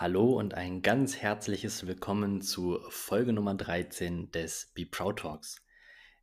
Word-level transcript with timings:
Hallo 0.00 0.38
und 0.38 0.54
ein 0.54 0.80
ganz 0.80 1.16
herzliches 1.16 1.88
Willkommen 1.88 2.40
zu 2.40 2.78
Folge 2.88 3.32
Nummer 3.32 3.56
13 3.56 4.30
des 4.30 4.70
Be 4.72 4.86
Proud 4.86 5.18
Talks. 5.18 5.60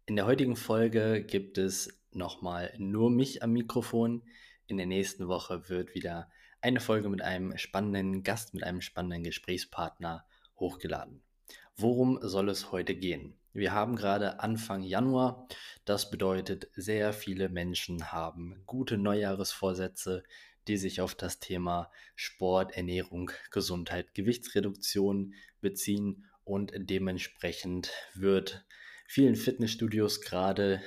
In 0.05 0.15
der 0.15 0.25
heutigen 0.25 0.55
Folge 0.55 1.21
gibt 1.21 1.57
es 1.57 2.01
nochmal 2.13 2.73
nur 2.77 3.11
mich 3.11 3.43
am 3.43 3.51
Mikrofon. 3.51 4.23
In 4.67 4.77
der 4.77 4.85
nächsten 4.85 5.27
Woche 5.27 5.67
wird 5.67 5.93
wieder 5.93 6.29
eine 6.61 6.79
Folge 6.79 7.09
mit 7.09 7.21
einem 7.21 7.57
spannenden 7.57 8.23
Gast, 8.23 8.53
mit 8.53 8.63
einem 8.63 8.79
spannenden 8.79 9.25
Gesprächspartner 9.25 10.25
hochgeladen. 10.57 11.21
Worum 11.75 12.17
soll 12.21 12.47
es 12.47 12.71
heute 12.71 12.95
gehen? 12.95 13.35
Wir 13.51 13.73
haben 13.73 13.97
gerade 13.97 14.39
Anfang 14.39 14.83
Januar. 14.83 15.49
Das 15.83 16.09
bedeutet, 16.09 16.69
sehr 16.77 17.11
viele 17.11 17.49
Menschen 17.49 18.13
haben 18.13 18.63
gute 18.65 18.97
Neujahresvorsätze, 18.97 20.23
die 20.67 20.77
sich 20.77 21.01
auf 21.01 21.15
das 21.15 21.39
Thema 21.39 21.91
Sport, 22.15 22.75
Ernährung, 22.75 23.31
Gesundheit, 23.51 24.13
Gewichtsreduktion 24.13 25.33
beziehen 25.61 26.25
und 26.43 26.73
dementsprechend 26.75 27.91
wird 28.13 28.65
vielen 29.07 29.35
Fitnessstudios 29.35 30.21
gerade 30.21 30.81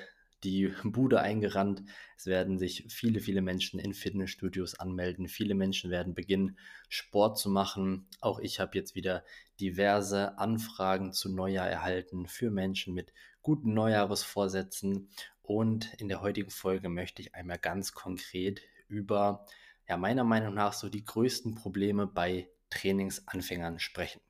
die 0.45 0.73
Bude 0.85 1.21
eingerannt. 1.21 1.83
Es 2.17 2.27
werden 2.27 2.59
sich 2.59 2.85
viele, 2.89 3.21
viele 3.21 3.43
Menschen 3.43 3.81
in 3.81 3.95
Fitnessstudios 3.95 4.79
anmelden. 4.79 5.29
Viele 5.29 5.55
Menschen 5.55 5.91
werden 5.91 6.15
beginnen, 6.15 6.59
Sport 6.89 7.39
zu 7.39 7.51
machen. 7.51 8.07
Auch 8.21 8.39
ich 8.39 8.61
habe 8.61 8.77
jetzt 8.77 8.95
wieder 8.95 9.25
diverse 9.61 10.39
Anfragen 10.39 11.13
zu 11.13 11.29
Neujahr 11.29 11.69
erhalten 11.69 12.27
für 12.27 12.51
Menschen 12.51 12.95
mit 12.95 13.13
guten 13.43 13.75
Neujahresvorsätzen. 13.75 15.11
Und 15.43 15.95
in 15.95 16.09
der 16.09 16.21
heutigen 16.21 16.51
Folge 16.51 16.89
möchte 16.89 17.23
ich 17.23 17.35
einmal 17.35 17.59
ganz 17.59 17.93
konkret 17.93 18.61
über 18.89 19.47
ja 19.89 19.97
meiner 19.97 20.25
Meinung 20.25 20.55
nach 20.55 20.73
so 20.73 20.89
die 20.89 21.05
größten 21.05 21.55
Probleme 21.55 22.07
bei 22.07 22.49
Trainingsanfängern 22.71 23.79
sprechen. 23.79 24.21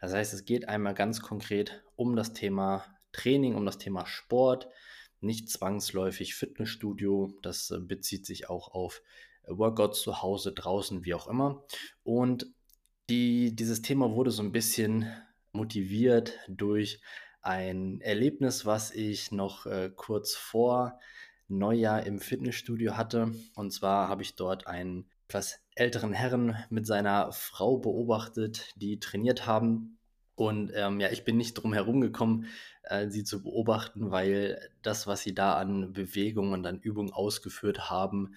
Das 0.00 0.12
heißt, 0.12 0.32
es 0.34 0.44
geht 0.44 0.68
einmal 0.68 0.94
ganz 0.94 1.20
konkret 1.20 1.82
um 1.96 2.16
das 2.16 2.32
Thema 2.32 2.84
Training, 3.12 3.54
um 3.54 3.66
das 3.66 3.78
Thema 3.78 4.06
Sport, 4.06 4.68
nicht 5.20 5.50
zwangsläufig 5.50 6.34
Fitnessstudio. 6.34 7.38
Das 7.42 7.70
äh, 7.70 7.78
bezieht 7.80 8.24
sich 8.24 8.48
auch 8.48 8.68
auf 8.68 9.02
äh, 9.42 9.50
Workouts 9.50 10.00
zu 10.02 10.22
Hause, 10.22 10.52
draußen, 10.52 11.04
wie 11.04 11.14
auch 11.14 11.28
immer. 11.28 11.64
Und 12.02 12.46
die, 13.10 13.54
dieses 13.54 13.82
Thema 13.82 14.12
wurde 14.12 14.30
so 14.30 14.42
ein 14.42 14.52
bisschen 14.52 15.10
motiviert 15.52 16.38
durch 16.48 17.00
ein 17.42 18.00
Erlebnis, 18.00 18.66
was 18.66 18.90
ich 18.92 19.32
noch 19.32 19.66
äh, 19.66 19.90
kurz 19.94 20.34
vor 20.34 20.98
Neujahr 21.50 22.06
im 22.06 22.20
Fitnessstudio 22.20 22.96
hatte. 22.96 23.32
Und 23.54 23.72
zwar 23.72 24.08
habe 24.08 24.22
ich 24.22 24.36
dort 24.36 24.66
einen 24.66 25.06
etwas 25.28 25.60
älteren 25.76 26.12
Herren 26.12 26.56
mit 26.70 26.86
seiner 26.86 27.30
Frau 27.32 27.78
beobachtet, 27.78 28.72
die 28.76 28.98
trainiert 28.98 29.46
haben. 29.46 29.98
Und 30.34 30.72
ähm, 30.74 31.00
ja, 31.00 31.10
ich 31.10 31.24
bin 31.24 31.36
nicht 31.36 31.54
drum 31.54 31.72
herum 31.72 32.00
gekommen, 32.00 32.46
äh, 32.84 33.08
sie 33.08 33.24
zu 33.24 33.42
beobachten, 33.42 34.10
weil 34.10 34.58
das, 34.82 35.06
was 35.06 35.22
sie 35.22 35.34
da 35.34 35.54
an 35.54 35.92
Bewegungen 35.92 36.54
und 36.54 36.66
an 36.66 36.80
Übungen 36.80 37.12
ausgeführt 37.12 37.90
haben, 37.90 38.34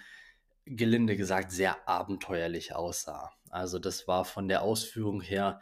gelinde 0.65 1.15
gesagt 1.15 1.51
sehr 1.51 1.87
abenteuerlich 1.87 2.75
aussah. 2.75 3.31
Also 3.49 3.79
das 3.79 4.07
war 4.07 4.25
von 4.25 4.47
der 4.47 4.61
Ausführung 4.61 5.21
her 5.21 5.59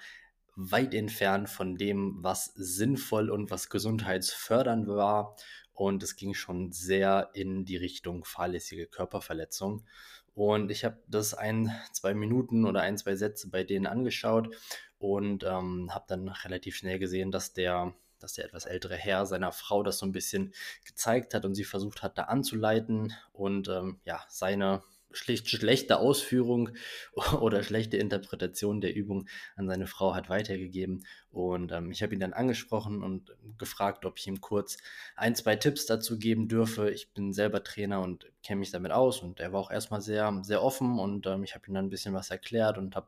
weit 0.55 0.93
entfernt 0.93 1.49
von 1.49 1.77
dem, 1.77 2.17
was 2.21 2.51
sinnvoll 2.55 3.29
und 3.29 3.51
was 3.51 3.69
gesundheitsfördernd 3.69 4.87
war 4.87 5.35
und 5.73 6.03
es 6.03 6.15
ging 6.15 6.33
schon 6.33 6.71
sehr 6.71 7.29
in 7.33 7.65
die 7.65 7.77
Richtung 7.77 8.23
fahrlässige 8.25 8.87
Körperverletzung. 8.87 9.85
Und 10.33 10.71
ich 10.71 10.85
habe 10.85 10.97
das 11.07 11.33
ein, 11.33 11.71
zwei 11.91 12.13
Minuten 12.13 12.65
oder 12.65 12.81
ein, 12.81 12.97
zwei 12.97 13.15
Sätze 13.15 13.49
bei 13.49 13.63
denen 13.63 13.85
angeschaut 13.85 14.55
und 14.97 15.43
ähm, 15.43 15.93
habe 15.93 16.05
dann 16.07 16.29
relativ 16.29 16.75
schnell 16.75 16.99
gesehen, 16.99 17.31
dass 17.31 17.53
der, 17.53 17.93
dass 18.19 18.33
der 18.33 18.45
etwas 18.45 18.65
ältere 18.65 18.95
Herr 18.95 19.25
seiner 19.25 19.51
Frau 19.51 19.83
das 19.83 19.97
so 19.97 20.05
ein 20.05 20.11
bisschen 20.11 20.53
gezeigt 20.85 21.33
hat 21.33 21.43
und 21.43 21.55
sie 21.55 21.63
versucht 21.63 22.03
hat, 22.03 22.17
da 22.17 22.23
anzuleiten 22.23 23.13
und 23.33 23.67
ähm, 23.67 23.99
ja, 24.05 24.23
seine 24.29 24.83
schlicht 25.13 25.49
schlechte 25.49 25.97
Ausführung 25.99 26.69
oder 27.39 27.63
schlechte 27.63 27.97
Interpretation 27.97 28.81
der 28.81 28.95
Übung 28.95 29.27
an 29.55 29.67
seine 29.67 29.87
Frau 29.87 30.15
hat 30.15 30.29
weitergegeben. 30.29 31.05
Und 31.31 31.71
ähm, 31.71 31.91
ich 31.91 32.03
habe 32.03 32.13
ihn 32.13 32.19
dann 32.19 32.33
angesprochen 32.33 33.03
und 33.03 33.35
gefragt, 33.57 34.05
ob 34.05 34.17
ich 34.17 34.27
ihm 34.27 34.41
kurz 34.41 34.77
ein, 35.15 35.35
zwei 35.35 35.55
Tipps 35.55 35.85
dazu 35.85 36.19
geben 36.19 36.47
dürfe. 36.47 36.91
Ich 36.91 37.13
bin 37.13 37.33
selber 37.33 37.63
Trainer 37.63 38.01
und 38.01 38.31
kenne 38.43 38.59
mich 38.59 38.71
damit 38.71 38.91
aus. 38.91 39.21
Und 39.21 39.39
er 39.39 39.53
war 39.53 39.61
auch 39.61 39.71
erstmal 39.71 40.01
sehr, 40.01 40.39
sehr 40.43 40.63
offen 40.63 40.99
und 40.99 41.27
ähm, 41.27 41.43
ich 41.43 41.55
habe 41.55 41.67
ihm 41.67 41.73
dann 41.73 41.85
ein 41.85 41.89
bisschen 41.89 42.13
was 42.13 42.31
erklärt 42.31 42.77
und 42.77 42.95
habe 42.95 43.07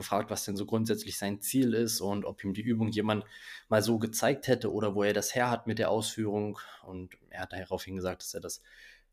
gefragt, 0.00 0.30
was 0.30 0.46
denn 0.46 0.56
so 0.56 0.64
grundsätzlich 0.64 1.18
sein 1.18 1.42
Ziel 1.42 1.74
ist 1.74 2.00
und 2.00 2.24
ob 2.24 2.42
ihm 2.42 2.54
die 2.54 2.62
Übung 2.62 2.88
jemand 2.88 3.24
mal 3.68 3.82
so 3.82 3.98
gezeigt 3.98 4.48
hätte 4.48 4.72
oder 4.72 4.94
wo 4.94 5.02
er 5.02 5.12
das 5.12 5.34
her 5.34 5.50
hat 5.50 5.66
mit 5.66 5.78
der 5.78 5.90
Ausführung. 5.90 6.58
Und 6.84 7.18
er 7.28 7.42
hat 7.42 7.52
daraufhin 7.52 7.96
gesagt, 7.96 8.22
dass 8.22 8.32
er 8.32 8.40
das 8.40 8.62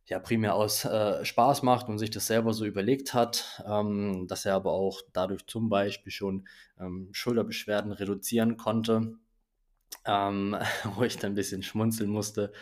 ja 0.07 0.19
primär 0.19 0.55
aus 0.55 0.85
äh, 0.85 1.23
Spaß 1.23 1.63
macht 1.63 1.89
und 1.89 1.99
sich 1.99 2.09
das 2.09 2.27
selber 2.27 2.53
so 2.53 2.65
überlegt 2.65 3.13
hat, 3.13 3.61
ähm, 3.67 4.25
dass 4.27 4.45
er 4.45 4.55
aber 4.55 4.71
auch 4.71 5.01
dadurch 5.13 5.45
zum 5.47 5.69
Beispiel 5.69 6.11
schon 6.11 6.47
ähm, 6.79 7.09
Schulterbeschwerden 7.11 7.91
reduzieren 7.91 8.57
konnte, 8.57 9.17
ähm, 10.05 10.55
wo 10.95 11.03
ich 11.03 11.17
dann 11.17 11.33
ein 11.33 11.35
bisschen 11.35 11.61
schmunzeln 11.61 12.09
musste 12.09 12.53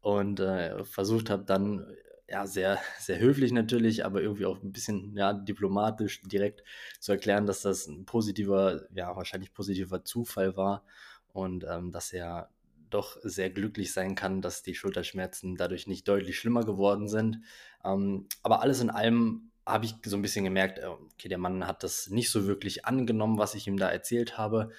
und 0.00 0.40
äh, 0.40 0.84
versucht 0.84 1.30
habe 1.30 1.44
dann 1.44 1.86
ja 2.28 2.46
sehr 2.46 2.78
sehr 2.98 3.20
höflich 3.20 3.52
natürlich, 3.52 4.04
aber 4.04 4.20
irgendwie 4.20 4.46
auch 4.46 4.62
ein 4.62 4.72
bisschen 4.72 5.16
ja 5.16 5.32
diplomatisch 5.32 6.22
direkt 6.22 6.62
zu 7.00 7.12
erklären, 7.12 7.46
dass 7.46 7.62
das 7.62 7.86
ein 7.86 8.04
positiver 8.06 8.82
ja 8.94 9.16
wahrscheinlich 9.16 9.54
positiver 9.54 10.04
Zufall 10.04 10.56
war 10.56 10.84
und 11.32 11.64
ähm, 11.68 11.90
dass 11.92 12.12
er 12.12 12.50
doch 12.90 13.16
sehr 13.22 13.50
glücklich 13.50 13.92
sein 13.92 14.14
kann, 14.14 14.42
dass 14.42 14.62
die 14.62 14.74
Schulterschmerzen 14.74 15.56
dadurch 15.56 15.86
nicht 15.86 16.06
deutlich 16.08 16.38
schlimmer 16.38 16.64
geworden 16.64 17.08
sind. 17.08 17.40
Ähm, 17.84 18.26
aber 18.42 18.62
alles 18.62 18.80
in 18.80 18.90
allem 18.90 19.50
habe 19.66 19.84
ich 19.84 19.94
so 20.04 20.16
ein 20.16 20.22
bisschen 20.22 20.44
gemerkt, 20.44 20.78
äh, 20.78 20.86
okay, 20.86 21.28
der 21.28 21.38
Mann 21.38 21.66
hat 21.66 21.82
das 21.82 22.08
nicht 22.08 22.30
so 22.30 22.46
wirklich 22.46 22.86
angenommen, 22.86 23.38
was 23.38 23.54
ich 23.54 23.66
ihm 23.66 23.76
da 23.76 23.88
erzählt 23.88 24.38
habe. 24.38 24.70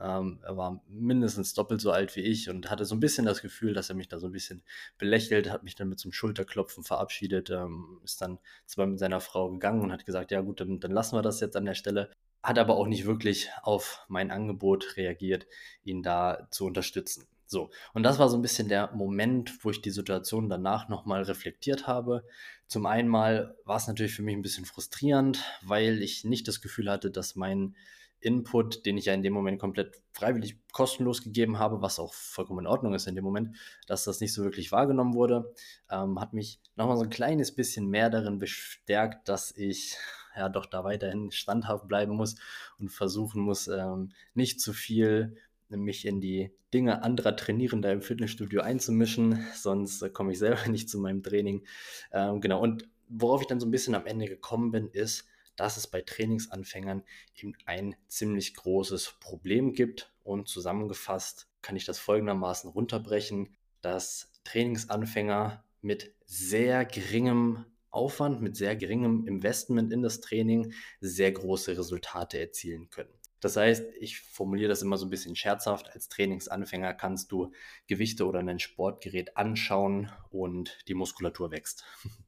Ähm, 0.00 0.40
er 0.42 0.56
war 0.56 0.82
mindestens 0.88 1.54
doppelt 1.54 1.80
so 1.80 1.90
alt 1.90 2.14
wie 2.14 2.20
ich 2.20 2.48
und 2.48 2.70
hatte 2.70 2.84
so 2.84 2.94
ein 2.94 3.00
bisschen 3.00 3.26
das 3.26 3.42
Gefühl, 3.42 3.74
dass 3.74 3.88
er 3.88 3.96
mich 3.96 4.08
da 4.08 4.18
so 4.18 4.26
ein 4.28 4.32
bisschen 4.32 4.62
belächelt, 4.96 5.50
hat 5.50 5.64
mich 5.64 5.74
dann 5.74 5.88
mit 5.88 5.98
so 5.98 6.06
einem 6.06 6.12
Schulterklopfen 6.12 6.84
verabschiedet, 6.84 7.50
ähm, 7.50 8.00
ist 8.04 8.20
dann 8.20 8.38
zwar 8.66 8.86
mit 8.86 8.98
seiner 8.98 9.20
Frau 9.20 9.50
gegangen 9.50 9.82
und 9.82 9.92
hat 9.92 10.06
gesagt, 10.06 10.30
ja 10.30 10.40
gut, 10.40 10.60
dann, 10.60 10.80
dann 10.80 10.92
lassen 10.92 11.16
wir 11.16 11.22
das 11.22 11.40
jetzt 11.40 11.56
an 11.56 11.64
der 11.64 11.74
Stelle 11.74 12.10
hat 12.42 12.58
aber 12.58 12.76
auch 12.76 12.86
nicht 12.86 13.04
wirklich 13.04 13.50
auf 13.62 14.04
mein 14.08 14.30
Angebot 14.30 14.96
reagiert, 14.96 15.46
ihn 15.84 16.02
da 16.02 16.48
zu 16.50 16.66
unterstützen. 16.66 17.26
So, 17.50 17.70
und 17.94 18.02
das 18.02 18.18
war 18.18 18.28
so 18.28 18.36
ein 18.36 18.42
bisschen 18.42 18.68
der 18.68 18.94
Moment, 18.94 19.64
wo 19.64 19.70
ich 19.70 19.80
die 19.80 19.90
Situation 19.90 20.50
danach 20.50 20.90
nochmal 20.90 21.22
reflektiert 21.22 21.86
habe. 21.86 22.22
Zum 22.66 22.84
einen 22.84 23.10
war 23.10 23.56
es 23.66 23.88
natürlich 23.88 24.14
für 24.14 24.22
mich 24.22 24.36
ein 24.36 24.42
bisschen 24.42 24.66
frustrierend, 24.66 25.42
weil 25.62 26.02
ich 26.02 26.24
nicht 26.24 26.46
das 26.46 26.60
Gefühl 26.60 26.90
hatte, 26.90 27.10
dass 27.10 27.36
mein 27.36 27.74
Input, 28.20 28.84
den 28.84 28.98
ich 28.98 29.06
ja 29.06 29.14
in 29.14 29.22
dem 29.22 29.32
Moment 29.32 29.58
komplett 29.58 30.02
freiwillig 30.12 30.58
kostenlos 30.72 31.22
gegeben 31.22 31.58
habe, 31.58 31.80
was 31.80 31.98
auch 31.98 32.12
vollkommen 32.12 32.60
in 32.60 32.66
Ordnung 32.66 32.92
ist 32.92 33.06
in 33.06 33.14
dem 33.14 33.24
Moment, 33.24 33.56
dass 33.86 34.04
das 34.04 34.20
nicht 34.20 34.34
so 34.34 34.42
wirklich 34.42 34.70
wahrgenommen 34.70 35.14
wurde, 35.14 35.54
ähm, 35.88 36.20
hat 36.20 36.34
mich 36.34 36.60
nochmal 36.76 36.98
so 36.98 37.04
ein 37.04 37.10
kleines 37.10 37.54
bisschen 37.54 37.86
mehr 37.88 38.10
darin 38.10 38.38
bestärkt, 38.38 39.28
dass 39.28 39.52
ich 39.56 39.96
ja 40.36 40.48
doch 40.48 40.66
da 40.66 40.84
weiterhin 40.84 41.30
standhaft 41.30 41.88
bleiben 41.88 42.14
muss 42.14 42.36
und 42.78 42.90
versuchen 42.90 43.40
muss, 43.40 43.68
ähm, 43.68 44.12
nicht 44.34 44.60
zu 44.60 44.72
viel 44.72 45.36
mich 45.76 46.06
in 46.06 46.20
die 46.20 46.50
Dinge 46.72 47.02
anderer 47.02 47.36
Trainierender 47.36 47.92
im 47.92 48.02
Fitnessstudio 48.02 48.60
einzumischen, 48.60 49.46
sonst 49.54 50.02
äh, 50.02 50.10
komme 50.10 50.32
ich 50.32 50.38
selber 50.38 50.66
nicht 50.68 50.88
zu 50.88 50.98
meinem 50.98 51.22
Training. 51.22 51.66
Ähm, 52.12 52.40
genau, 52.40 52.60
und 52.60 52.88
worauf 53.08 53.40
ich 53.40 53.46
dann 53.46 53.60
so 53.60 53.66
ein 53.66 53.70
bisschen 53.70 53.94
am 53.94 54.06
Ende 54.06 54.26
gekommen 54.26 54.70
bin, 54.70 54.88
ist, 54.88 55.26
dass 55.56 55.76
es 55.76 55.86
bei 55.86 56.02
Trainingsanfängern 56.02 57.02
eben 57.36 57.54
ein 57.66 57.96
ziemlich 58.06 58.54
großes 58.54 59.16
Problem 59.20 59.72
gibt. 59.72 60.12
Und 60.22 60.48
zusammengefasst 60.48 61.48
kann 61.62 61.74
ich 61.74 61.84
das 61.84 61.98
folgendermaßen 61.98 62.70
runterbrechen, 62.70 63.56
dass 63.80 64.30
Trainingsanfänger 64.44 65.64
mit 65.82 66.14
sehr 66.26 66.84
geringem 66.84 67.64
Aufwand, 67.90 68.40
mit 68.40 68.56
sehr 68.56 68.76
geringem 68.76 69.26
Investment 69.26 69.92
in 69.92 70.02
das 70.02 70.20
Training 70.20 70.72
sehr 71.00 71.32
große 71.32 71.76
Resultate 71.76 72.38
erzielen 72.38 72.90
können. 72.90 73.17
Das 73.40 73.56
heißt, 73.56 73.84
ich 74.00 74.20
formuliere 74.20 74.68
das 74.68 74.82
immer 74.82 74.96
so 74.96 75.06
ein 75.06 75.10
bisschen 75.10 75.36
scherzhaft. 75.36 75.90
Als 75.94 76.08
Trainingsanfänger 76.08 76.94
kannst 76.94 77.30
du 77.30 77.52
Gewichte 77.86 78.26
oder 78.26 78.40
ein 78.40 78.58
Sportgerät 78.58 79.36
anschauen 79.36 80.10
und 80.30 80.78
die 80.88 80.94
Muskulatur 80.94 81.50
wächst. 81.50 81.84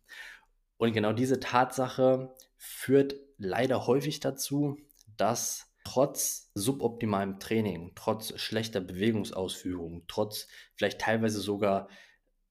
Und 0.76 0.94
genau 0.94 1.12
diese 1.12 1.40
Tatsache 1.40 2.34
führt 2.56 3.14
leider 3.36 3.86
häufig 3.86 4.20
dazu, 4.20 4.78
dass 5.18 5.70
trotz 5.84 6.50
suboptimalem 6.54 7.38
Training, 7.38 7.92
trotz 7.94 8.38
schlechter 8.40 8.80
Bewegungsausführung, 8.80 10.04
trotz 10.08 10.48
vielleicht 10.76 10.98
teilweise 10.98 11.40
sogar 11.40 11.88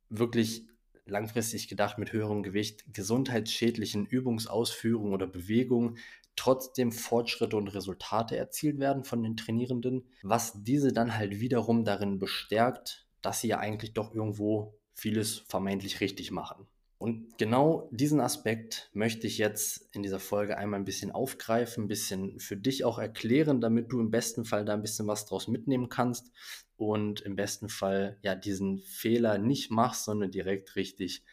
wirklich 0.09 0.67
langfristig 1.05 1.67
gedacht 1.67 1.97
mit 1.97 2.13
höherem 2.13 2.44
Gewicht, 2.44 2.94
gesundheitsschädlichen 2.94 4.05
Übungsausführungen 4.05 5.13
oder 5.13 5.27
Bewegungen 5.27 5.97
trotzdem 6.39 6.94
Fortschritte 6.94 7.57
und 7.57 7.68
Resultate 7.68 8.38
erzielt 8.38 8.80
werden 8.80 9.03
von 9.03 9.21
den 9.21 9.36
Trainierenden, 9.36 10.06
was 10.24 10.63
diese 10.63 10.94
dann 10.94 11.18
halt 11.18 11.41
wiederum 11.41 11.83
darin 11.83 12.18
bestärkt, 12.18 13.06
dass 13.21 13.41
sie 13.41 13.50
ja 13.50 13.59
eigentlich 13.59 13.94
doch 13.94 14.15
irgendwo 14.15 14.74
vieles 14.94 15.39
vermeintlich 15.50 16.00
richtig 16.00 16.31
machen. 16.31 16.65
Und 16.97 17.38
genau 17.38 17.89
diesen 17.91 18.21
Aspekt 18.21 18.89
möchte 18.94 19.27
ich 19.27 19.38
jetzt 19.38 19.94
in 19.94 20.01
dieser 20.01 20.19
Folge 20.19 20.57
einmal 20.57 20.80
ein 20.80 20.86
bisschen 20.86 21.12
aufgreifen, 21.12 21.86
ein 21.86 21.88
bisschen 21.88 22.39
für 22.39 22.57
dich 22.57 22.83
auch 22.86 23.00
erklären, 23.00 23.59
damit 23.59 23.91
du 23.91 24.00
im 24.00 24.12
besten 24.12 24.45
Fall 24.45 24.63
da 24.63 24.74
ein 24.74 24.81
bisschen 24.81 25.07
was 25.07 25.25
draus 25.25 25.47
mitnehmen 25.47 25.89
kannst 25.89 26.31
und 26.77 27.21
im 27.21 27.36
besten 27.36 27.68
Fall 27.68 28.18
ja 28.21 28.36
diesen 28.36 28.80
Fehler 28.80 29.38
nicht 29.38 29.71
machst, 29.71 30.06
sondern 30.06 30.31
direkt 30.31 30.75
richtig 30.77 31.24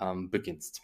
ähm, 0.00 0.30
beginnst. 0.30 0.82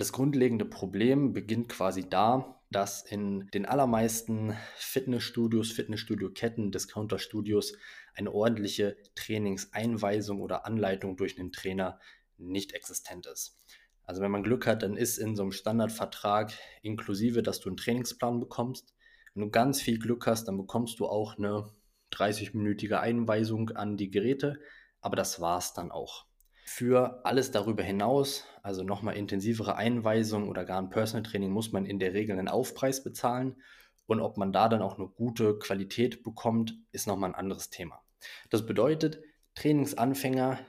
Das 0.00 0.12
grundlegende 0.12 0.64
Problem 0.64 1.34
beginnt 1.34 1.68
quasi 1.68 2.08
da, 2.08 2.58
dass 2.70 3.02
in 3.02 3.48
den 3.48 3.66
allermeisten 3.66 4.56
Fitnessstudios, 4.76 5.72
Fitnessstudio-Ketten, 5.72 6.72
Discounter-Studios 6.72 7.74
eine 8.14 8.32
ordentliche 8.32 8.96
Trainingseinweisung 9.14 10.40
oder 10.40 10.64
Anleitung 10.64 11.18
durch 11.18 11.38
einen 11.38 11.52
Trainer 11.52 12.00
nicht 12.38 12.72
existent 12.72 13.26
ist. 13.26 13.58
Also 14.04 14.22
wenn 14.22 14.30
man 14.30 14.42
Glück 14.42 14.66
hat, 14.66 14.84
dann 14.84 14.96
ist 14.96 15.18
in 15.18 15.36
so 15.36 15.42
einem 15.42 15.52
Standardvertrag 15.52 16.50
inklusive, 16.80 17.42
dass 17.42 17.60
du 17.60 17.68
einen 17.68 17.76
Trainingsplan 17.76 18.40
bekommst. 18.40 18.94
Wenn 19.34 19.42
du 19.42 19.50
ganz 19.50 19.82
viel 19.82 19.98
Glück 19.98 20.26
hast, 20.26 20.48
dann 20.48 20.56
bekommst 20.56 20.98
du 20.98 21.08
auch 21.08 21.36
eine 21.36 21.74
30-minütige 22.14 23.00
Einweisung 23.00 23.68
an 23.72 23.98
die 23.98 24.10
Geräte, 24.10 24.60
aber 25.02 25.16
das 25.16 25.42
war 25.42 25.58
es 25.58 25.74
dann 25.74 25.90
auch. 25.90 26.29
Für 26.72 27.20
alles 27.24 27.50
darüber 27.50 27.82
hinaus, 27.82 28.44
also 28.62 28.84
nochmal 28.84 29.16
intensivere 29.16 29.74
Einweisungen 29.74 30.48
oder 30.48 30.64
gar 30.64 30.80
ein 30.80 30.88
Personal 30.88 31.24
Training, 31.24 31.50
muss 31.50 31.72
man 31.72 31.84
in 31.84 31.98
der 31.98 32.14
Regel 32.14 32.38
einen 32.38 32.46
Aufpreis 32.46 33.02
bezahlen. 33.02 33.60
Und 34.06 34.20
ob 34.20 34.36
man 34.36 34.52
da 34.52 34.68
dann 34.68 34.80
auch 34.80 34.96
eine 34.96 35.08
gute 35.08 35.58
Qualität 35.58 36.22
bekommt, 36.22 36.78
ist 36.92 37.08
nochmal 37.08 37.30
ein 37.30 37.34
anderes 37.34 37.70
Thema. 37.70 38.04
Das 38.50 38.66
bedeutet, 38.66 39.20
Trainingsanfänger 39.56 40.60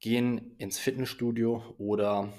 gehen 0.00 0.56
ins 0.56 0.78
Fitnessstudio 0.78 1.74
oder 1.76 2.32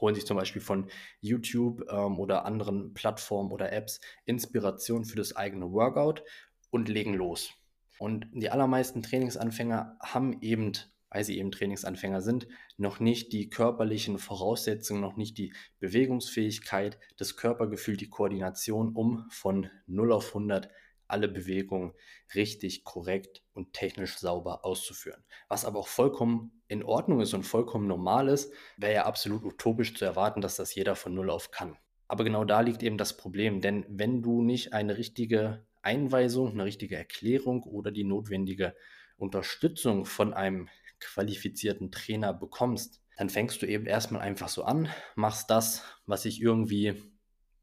holen 0.00 0.16
sich 0.16 0.26
zum 0.26 0.36
Beispiel 0.36 0.60
von 0.60 0.90
YouTube 1.20 1.84
ähm, 1.88 2.18
oder 2.18 2.44
anderen 2.44 2.94
Plattformen 2.94 3.52
oder 3.52 3.72
Apps 3.72 4.00
Inspiration 4.24 5.04
für 5.04 5.16
das 5.16 5.36
eigene 5.36 5.70
Workout 5.70 6.24
und 6.70 6.88
legen 6.88 7.14
los. 7.14 7.52
Und 8.00 8.26
die 8.32 8.50
allermeisten 8.50 9.04
Trainingsanfänger 9.04 9.96
haben 10.02 10.42
eben, 10.42 10.72
weil 11.12 11.24
sie 11.24 11.38
eben 11.38 11.52
Trainingsanfänger 11.52 12.22
sind, 12.22 12.48
noch 12.78 12.98
nicht 12.98 13.32
die 13.32 13.50
körperlichen 13.50 14.18
Voraussetzungen, 14.18 15.02
noch 15.02 15.16
nicht 15.16 15.36
die 15.36 15.52
Bewegungsfähigkeit, 15.78 16.98
das 17.18 17.36
Körpergefühl, 17.36 17.96
die 17.96 18.08
Koordination, 18.08 18.94
um 18.94 19.26
von 19.28 19.68
0 19.86 20.12
auf 20.12 20.28
100 20.28 20.70
alle 21.08 21.28
Bewegungen 21.28 21.92
richtig, 22.34 22.84
korrekt 22.84 23.42
und 23.52 23.74
technisch 23.74 24.16
sauber 24.16 24.64
auszuführen. 24.64 25.22
Was 25.48 25.66
aber 25.66 25.78
auch 25.78 25.88
vollkommen 25.88 26.62
in 26.68 26.82
Ordnung 26.82 27.20
ist 27.20 27.34
und 27.34 27.42
vollkommen 27.42 27.86
normal 27.86 28.28
ist, 28.28 28.50
wäre 28.78 28.94
ja 28.94 29.04
absolut 29.04 29.44
utopisch 29.44 29.94
zu 29.94 30.06
erwarten, 30.06 30.40
dass 30.40 30.56
das 30.56 30.74
jeder 30.74 30.96
von 30.96 31.12
Null 31.12 31.28
auf 31.28 31.50
kann. 31.50 31.76
Aber 32.08 32.24
genau 32.24 32.46
da 32.46 32.62
liegt 32.62 32.82
eben 32.82 32.96
das 32.96 33.18
Problem, 33.18 33.60
denn 33.60 33.84
wenn 33.90 34.22
du 34.22 34.40
nicht 34.40 34.72
eine 34.72 34.96
richtige 34.96 35.66
Einweisung, 35.82 36.52
eine 36.52 36.64
richtige 36.64 36.96
Erklärung 36.96 37.64
oder 37.64 37.90
die 37.90 38.04
notwendige 38.04 38.74
Unterstützung 39.16 40.06
von 40.06 40.32
einem 40.32 40.68
qualifizierten 41.02 41.90
Trainer 41.90 42.32
bekommst, 42.32 43.00
dann 43.16 43.28
fängst 43.28 43.60
du 43.62 43.66
eben 43.66 43.86
erstmal 43.86 44.22
einfach 44.22 44.48
so 44.48 44.64
an, 44.64 44.88
machst 45.14 45.50
das, 45.50 45.84
was 46.06 46.22
sich 46.22 46.40
irgendwie 46.40 46.94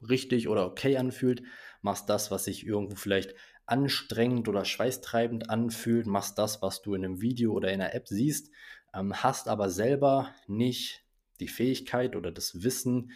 richtig 0.07 0.47
oder 0.47 0.65
okay 0.65 0.97
anfühlt, 0.97 1.43
machst 1.81 2.09
das, 2.09 2.31
was 2.31 2.45
sich 2.45 2.65
irgendwo 2.65 2.95
vielleicht 2.95 3.35
anstrengend 3.65 4.47
oder 4.47 4.65
schweißtreibend 4.65 5.49
anfühlt, 5.49 6.07
machst 6.07 6.37
das, 6.37 6.61
was 6.61 6.81
du 6.81 6.93
in 6.93 7.05
einem 7.05 7.21
Video 7.21 7.53
oder 7.53 7.71
in 7.71 7.81
einer 7.81 7.93
App 7.93 8.07
siehst, 8.07 8.51
ähm, 8.93 9.13
hast 9.15 9.47
aber 9.47 9.69
selber 9.69 10.33
nicht 10.47 11.03
die 11.39 11.47
Fähigkeit 11.47 12.15
oder 12.15 12.31
das 12.31 12.63
Wissen, 12.63 13.11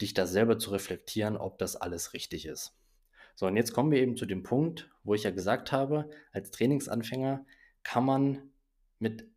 dich 0.00 0.14
da 0.14 0.26
selber 0.26 0.58
zu 0.58 0.70
reflektieren, 0.70 1.36
ob 1.36 1.58
das 1.58 1.76
alles 1.76 2.12
richtig 2.12 2.46
ist. 2.46 2.74
So, 3.34 3.46
und 3.46 3.56
jetzt 3.56 3.72
kommen 3.72 3.90
wir 3.90 4.00
eben 4.00 4.16
zu 4.16 4.26
dem 4.26 4.42
Punkt, 4.42 4.90
wo 5.04 5.14
ich 5.14 5.24
ja 5.24 5.30
gesagt 5.30 5.72
habe, 5.72 6.10
als 6.32 6.50
Trainingsanfänger 6.50 7.44
kann 7.82 8.04
man 8.04 8.50
mit 8.98 9.28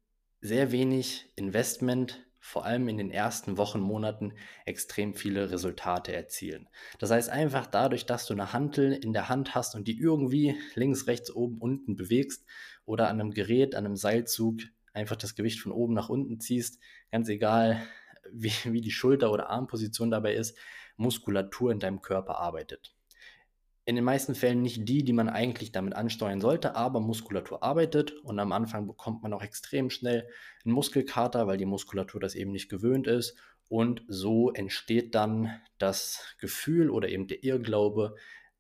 sehr 0.42 0.72
wenig 0.72 1.32
Investment 1.36 2.26
vor 2.44 2.66
allem 2.66 2.90
in 2.90 2.98
den 2.98 3.12
ersten 3.12 3.58
Wochen, 3.58 3.80
Monaten 3.80 4.34
extrem 4.66 5.14
viele 5.14 5.52
Resultate 5.52 6.14
erzielen. 6.14 6.68
Das 6.98 7.12
heißt 7.12 7.30
einfach 7.30 7.68
dadurch, 7.68 8.08
dass 8.08 8.26
du 8.26 8.34
eine 8.34 8.52
Hantel 8.52 8.94
in 8.94 9.14
der 9.14 9.30
Hand 9.30 9.54
hast 9.54 9.76
und 9.76 9.88
die 9.88 10.00
irgendwie 10.00 10.56
links, 10.74 11.06
rechts, 11.06 11.32
oben, 11.32 11.60
unten 11.60 11.96
bewegst 11.96 12.44
oder 12.84 13.10
an 13.10 13.22
einem 13.22 13.32
Gerät, 13.32 13.76
an 13.76 13.86
einem 13.86 13.96
Seilzug 13.96 14.62
einfach 14.92 15.16
das 15.16 15.36
Gewicht 15.36 15.60
von 15.60 15.72
oben 15.72 15.94
nach 15.94 16.10
unten 16.10 16.40
ziehst, 16.40 16.80
ganz 17.12 17.30
egal 17.30 17.80
wie, 18.32 18.52
wie 18.66 18.82
die 18.82 18.92
Schulter- 18.92 19.32
oder 19.32 19.52
Armposition 19.52 20.10
dabei 20.10 20.34
ist, 20.34 20.58
Muskulatur 20.98 21.72
in 21.72 21.80
deinem 21.80 22.02
Körper 22.02 22.40
arbeitet 22.40 22.96
in 23.86 23.96
den 23.96 24.04
meisten 24.04 24.36
Fällen 24.36 24.62
nicht 24.62 24.88
die, 24.88 25.04
die 25.04 25.14
man 25.14 25.30
eigentlich 25.30 25.72
damit 25.72 25.96
ansteuern 25.96 26.42
sollte, 26.42 26.76
aber 26.76 27.00
Muskulatur 27.00 27.64
arbeitet 27.64 28.12
und 28.24 28.40
am 28.40 28.52
Anfang 28.52 28.86
bekommt 28.88 29.24
man 29.24 29.34
auch 29.34 29.42
extrem 29.42 29.90
schnell 29.90 30.28
einen 30.64 30.74
Muskelkater, 30.74 31.48
weil 31.48 31.58
die 31.58 31.66
Muskulatur 31.66 32.22
das 32.22 32.36
eben 32.36 32.52
nicht 32.52 32.70
gewöhnt 32.70 33.08
ist 33.08 33.36
und 33.70 34.04
so 34.08 34.52
entsteht 34.52 35.16
dann 35.16 35.60
das 35.80 36.36
Gefühl 36.40 36.90
oder 36.90 37.10
eben 37.10 37.28
der 37.28 37.44
Irrglaube, 37.44 38.16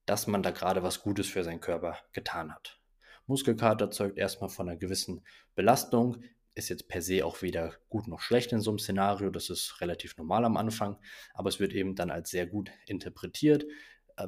dass 0.06 0.26
man 0.26 0.42
da 0.42 0.52
gerade 0.52 0.82
was 0.82 1.02
Gutes 1.02 1.28
für 1.28 1.44
seinen 1.44 1.60
Körper 1.60 1.98
getan 2.14 2.52
hat. 2.52 2.80
Muskelkater 3.28 3.92
zeugt 3.92 4.18
erstmal 4.18 4.50
von 4.50 4.68
einer 4.68 4.78
gewissen 4.78 5.24
Belastung, 5.54 6.24
ist 6.56 6.70
jetzt 6.70 6.88
per 6.88 7.02
se 7.02 7.26
auch 7.26 7.42
weder 7.42 7.76
gut 7.90 8.08
noch 8.08 8.22
schlecht 8.22 8.52
in 8.52 8.60
so 8.60 8.72
einem 8.72 8.80
Szenario, 8.80 9.30
das 9.30 9.50
ist 9.50 9.80
relativ 9.80 10.18
normal 10.18 10.44
am 10.44 10.58
Anfang, 10.58 10.98
aber 11.34 11.50
es 11.50 11.60
wird 11.60 11.74
eben 11.74 11.96
dann 11.96 12.10
als 12.10 12.32
sehr 12.32 12.48
gut 12.48 12.72
interpretiert 12.88 13.66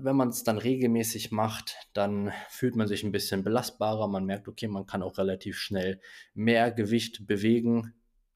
wenn 0.01 0.15
man 0.15 0.29
es 0.29 0.43
dann 0.43 0.57
regelmäßig 0.57 1.31
macht, 1.31 1.75
dann 1.93 2.31
fühlt 2.49 2.75
man 2.75 2.87
sich 2.87 3.03
ein 3.03 3.11
bisschen 3.11 3.43
belastbarer. 3.43 4.07
Man 4.07 4.25
merkt, 4.25 4.47
okay, 4.47 4.67
man 4.67 4.85
kann 4.85 5.03
auch 5.03 5.17
relativ 5.17 5.57
schnell 5.57 5.99
mehr 6.33 6.71
Gewicht 6.71 7.27
bewegen. 7.27 7.93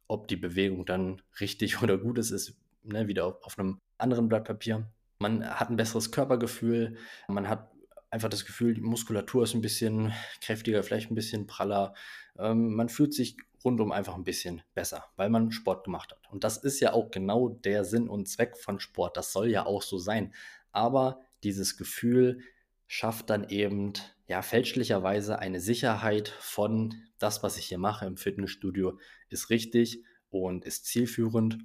Ob 0.08 0.28
die 0.28 0.38
Bewegung 0.38 0.86
dann 0.86 1.22
richtig 1.40 1.82
oder 1.84 1.98
gut 1.98 2.18
ist, 2.18 2.32
ist 2.32 2.58
ne, 2.84 3.08
wieder 3.08 3.26
auf, 3.26 3.44
auf 3.44 3.60
einem 3.60 3.80
anderen 3.98 4.30
Blatt 4.30 4.46
Papier. 4.46 4.90
Man 5.20 5.44
hat 5.46 5.70
ein 5.70 5.78
besseres 5.78 6.12
Körpergefühl. 6.12 6.98
Man 7.28 7.50
hat 7.50 7.72
einfach 8.10 8.30
das 8.30 8.46
Gefühl, 8.46 8.74
die 8.74 8.82
Muskulatur 8.82 9.44
ist 9.44 9.54
ein 9.54 9.62
bisschen 9.62 10.14
kräftiger, 10.42 10.84
vielleicht 10.84 11.12
ein 11.12 11.16
bisschen 11.16 11.48
praller. 11.48 11.94
Ähm, 12.38 12.74
man 12.76 12.90
fühlt 12.90 13.14
sich 13.14 13.38
rundum 13.64 13.92
einfach 13.92 14.16
ein 14.16 14.24
bisschen 14.24 14.62
besser, 14.76 15.06
weil 15.16 15.30
man 15.30 15.52
Sport 15.52 15.84
gemacht 15.84 16.12
hat. 16.12 16.32
Und 16.32 16.44
das 16.44 16.58
ist 16.58 16.80
ja 16.80 16.94
auch 16.94 17.12
genau 17.12 17.50
der 17.50 17.84
Sinn 17.84 18.08
und 18.08 18.28
Zweck 18.28 18.58
von 18.58 18.80
Sport. 18.80 19.18
Das 19.18 19.34
soll 19.34 19.50
ja 19.50 19.66
auch 19.66 19.82
so 19.82 19.98
sein. 19.98 20.34
Aber 20.72 21.22
dieses 21.44 21.78
Gefühl 21.78 22.42
schafft 22.88 23.30
dann 23.30 23.50
eben 23.50 23.94
ja 24.28 24.42
fälschlicherweise 24.42 25.40
eine 25.40 25.60
Sicherheit 25.60 26.30
von 26.40 26.94
das, 27.20 27.44
was 27.44 27.58
ich 27.58 27.66
hier 27.66 27.78
mache 27.78 28.06
im 28.06 28.18
Fitnessstudio, 28.18 29.00
ist 29.30 29.50
richtig 29.50 30.04
und 30.30 30.66
ist 30.66 30.86
zielführend, 30.86 31.58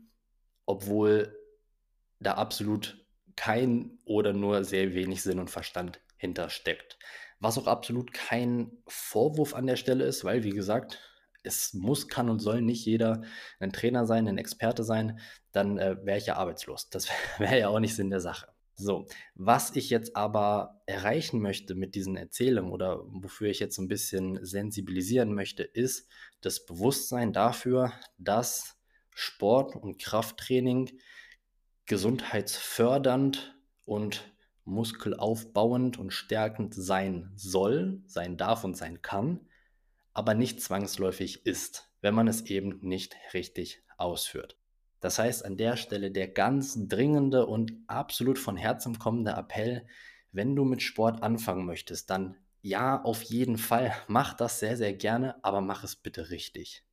obwohl 0.67 1.37
da 2.21 2.35
absolut 2.35 3.05
kein 3.37 3.99
oder 4.05 4.33
nur 4.33 4.65
sehr 4.65 4.95
wenig 4.95 5.23
Sinn 5.23 5.39
und 5.39 5.51
Verstand 5.51 6.01
hintersteckt. 6.17 6.99
Was 7.41 7.59
auch 7.59 7.67
absolut 7.67 8.13
kein 8.13 8.71
Vorwurf 8.87 9.55
an 9.55 9.67
der 9.67 9.77
Stelle 9.77 10.05
ist, 10.05 10.25
weil 10.25 10.45
wie 10.45 10.51
gesagt, 10.51 11.01
es 11.43 11.75
muss, 11.75 12.07
kann 12.07 12.31
und 12.31 12.39
soll 12.39 12.63
nicht 12.63 12.87
jeder 12.87 13.23
ein 13.59 13.73
Trainer 13.73 14.07
sein, 14.07 14.29
ein 14.29 14.39
Experte 14.39 14.85
sein, 14.85 15.19
dann 15.51 15.77
äh, 15.79 15.97
wäre 16.05 16.19
ich 16.19 16.27
ja 16.27 16.37
arbeitslos. 16.37 16.89
Das 16.91 17.09
wäre 17.39 17.59
ja 17.59 17.69
auch 17.69 17.81
nicht 17.81 17.97
Sinn 17.97 18.11
der 18.11 18.21
Sache. 18.21 18.52
So, 18.75 19.07
was 19.35 19.77
ich 19.77 19.91
jetzt 19.91 20.17
aber 20.17 20.83
erreichen 20.87 21.41
möchte 21.41 21.75
mit 21.75 21.95
diesen 21.95 22.17
Erzählungen 22.17 22.73
oder 22.73 23.03
wofür 23.07 23.49
ich 23.49 23.61
jetzt 23.61 23.79
ein 23.79 23.89
bisschen 23.89 24.45
sensibilisieren 24.45 25.35
möchte, 25.35 25.63
ist 25.63 26.09
das 26.41 26.65
Bewusstsein 26.65 27.33
dafür, 27.33 27.93
dass 28.19 28.77
Sport 29.15 29.77
und 29.77 30.01
Krafttraining 30.01 30.91
gesundheitsfördernd 31.87 33.55
und 33.85 34.33
muskelaufbauend 34.65 35.99
und 35.99 36.13
stärkend 36.13 36.75
sein 36.75 37.33
soll, 37.37 38.03
sein 38.07 38.37
darf 38.37 38.65
und 38.65 38.77
sein 38.77 39.03
kann, 39.03 39.41
aber 40.13 40.35
nicht 40.35 40.63
zwangsläufig 40.63 41.47
ist, 41.47 41.91
wenn 42.01 42.15
man 42.15 42.29
es 42.29 42.43
eben 42.47 42.79
nicht 42.81 43.17
richtig 43.35 43.83
ausführt. 43.97 44.57
Das 45.03 45.19
heißt, 45.19 45.45
an 45.45 45.57
der 45.57 45.77
Stelle 45.77 46.13
der 46.13 46.29
ganz 46.29 46.79
dringende 46.87 47.45
und 47.47 47.73
absolut 47.89 48.39
von 48.39 48.57
Herzen 48.57 49.01
kommende 49.01 49.33
Appell, 49.33 49.85
wenn 50.31 50.55
du 50.55 50.65
mit 50.65 50.81
Sport 50.81 51.25
anfangen 51.25 51.67
möchtest, 51.67 52.09
dann 52.09 52.37
ja, 52.63 53.03
auf 53.03 53.25
jeden 53.25 53.59
Fall, 53.59 53.93
mach 54.07 54.33
das 54.33 54.61
sehr, 54.61 54.77
sehr 54.77 54.95
gerne, 54.95 55.45
aber 55.45 55.61
mach 55.61 55.83
es 55.83 55.97
bitte 55.97 56.31
richtig. 56.31 56.85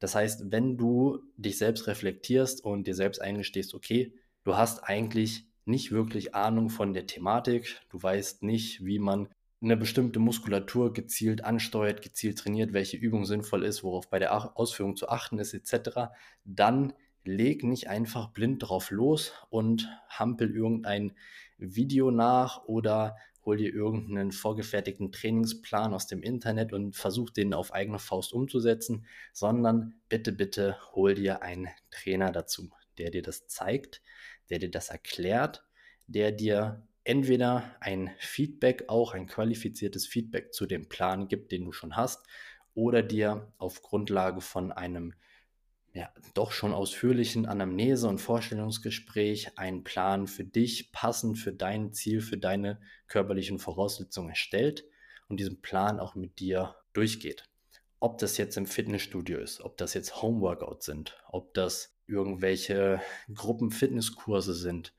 Das 0.00 0.16
heißt, 0.16 0.50
wenn 0.50 0.76
du 0.76 1.20
dich 1.36 1.56
selbst 1.56 1.86
reflektierst 1.86 2.64
und 2.64 2.88
dir 2.88 2.96
selbst 2.96 3.22
eingestehst, 3.22 3.72
okay, 3.72 4.12
du 4.42 4.56
hast 4.56 4.80
eigentlich 4.80 5.46
nicht 5.64 5.92
wirklich 5.92 6.34
Ahnung 6.34 6.70
von 6.70 6.92
der 6.92 7.06
Thematik, 7.06 7.80
du 7.88 8.02
weißt 8.02 8.42
nicht, 8.42 8.84
wie 8.84 8.98
man 8.98 9.28
eine 9.62 9.76
bestimmte 9.76 10.18
Muskulatur 10.18 10.92
gezielt 10.92 11.44
ansteuert, 11.44 12.02
gezielt 12.02 12.40
trainiert, 12.40 12.72
welche 12.72 12.96
Übung 12.96 13.24
sinnvoll 13.24 13.64
ist, 13.64 13.84
worauf 13.84 14.10
bei 14.10 14.18
der 14.18 14.58
Ausführung 14.58 14.96
zu 14.96 15.08
achten 15.08 15.38
ist, 15.38 15.54
etc., 15.54 16.10
dann 16.44 16.92
leg 17.24 17.64
nicht 17.64 17.88
einfach 17.88 18.28
blind 18.28 18.62
drauf 18.62 18.90
los 18.90 19.32
und 19.50 19.88
hampel 20.08 20.54
irgendein 20.54 21.16
Video 21.58 22.10
nach 22.10 22.64
oder 22.64 23.16
hol 23.44 23.56
dir 23.56 23.74
irgendeinen 23.74 24.32
vorgefertigten 24.32 25.12
Trainingsplan 25.12 25.92
aus 25.92 26.06
dem 26.06 26.22
Internet 26.22 26.72
und 26.72 26.96
versuch 26.96 27.30
den 27.30 27.52
auf 27.52 27.72
eigene 27.72 27.98
Faust 27.98 28.32
umzusetzen, 28.32 29.06
sondern 29.32 29.94
bitte, 30.08 30.32
bitte 30.32 30.76
hol 30.94 31.14
dir 31.14 31.42
einen 31.42 31.68
Trainer 31.90 32.32
dazu, 32.32 32.70
der 32.98 33.10
dir 33.10 33.22
das 33.22 33.46
zeigt, 33.46 34.02
der 34.50 34.58
dir 34.58 34.70
das 34.70 34.88
erklärt, 34.88 35.64
der 36.06 36.32
dir 36.32 36.86
entweder 37.04 37.76
ein 37.80 38.10
Feedback, 38.18 38.84
auch 38.88 39.12
ein 39.12 39.26
qualifiziertes 39.26 40.06
Feedback 40.06 40.54
zu 40.54 40.66
dem 40.66 40.88
Plan 40.88 41.28
gibt, 41.28 41.52
den 41.52 41.66
du 41.66 41.72
schon 41.72 41.96
hast, 41.96 42.26
oder 42.74 43.02
dir 43.02 43.52
auf 43.58 43.82
Grundlage 43.82 44.40
von 44.40 44.72
einem 44.72 45.14
ja, 45.94 46.10
doch 46.34 46.50
schon 46.50 46.74
ausführlichen 46.74 47.46
Anamnese- 47.46 48.08
und 48.08 48.20
Vorstellungsgespräch 48.20 49.56
einen 49.56 49.84
Plan 49.84 50.26
für 50.26 50.44
dich, 50.44 50.90
passend 50.90 51.38
für 51.38 51.52
dein 51.52 51.92
Ziel, 51.92 52.20
für 52.20 52.36
deine 52.36 52.80
körperlichen 53.06 53.60
Voraussetzungen 53.60 54.30
erstellt 54.30 54.84
und 55.28 55.38
diesen 55.38 55.62
Plan 55.62 56.00
auch 56.00 56.16
mit 56.16 56.40
dir 56.40 56.74
durchgeht. 56.92 57.44
Ob 58.00 58.18
das 58.18 58.36
jetzt 58.38 58.56
im 58.56 58.66
Fitnessstudio 58.66 59.38
ist, 59.38 59.60
ob 59.60 59.76
das 59.76 59.94
jetzt 59.94 60.20
Homeworkouts 60.20 60.84
sind, 60.84 61.16
ob 61.28 61.54
das 61.54 61.96
irgendwelche 62.08 63.00
Gruppenfitnesskurse 63.32 64.52
sind 64.52 64.94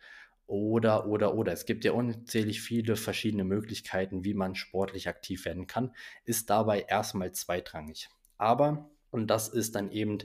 oder, 0.47 1.07
oder, 1.07 1.35
oder. 1.35 1.51
Es 1.51 1.65
gibt 1.65 1.83
ja 1.83 1.91
unzählig 1.91 2.61
viele 2.61 2.95
verschiedene 2.95 3.43
Möglichkeiten, 3.43 4.23
wie 4.23 4.33
man 4.33 4.55
sportlich 4.55 5.09
aktiv 5.09 5.43
werden 5.43 5.67
kann, 5.67 5.93
ist 6.23 6.49
dabei 6.49 6.81
erstmal 6.81 7.33
zweitrangig. 7.33 8.09
Aber 8.37 8.89
und 9.15 9.27
das 9.27 9.47
ist 9.47 9.75
dann 9.75 9.91
eben 9.91 10.17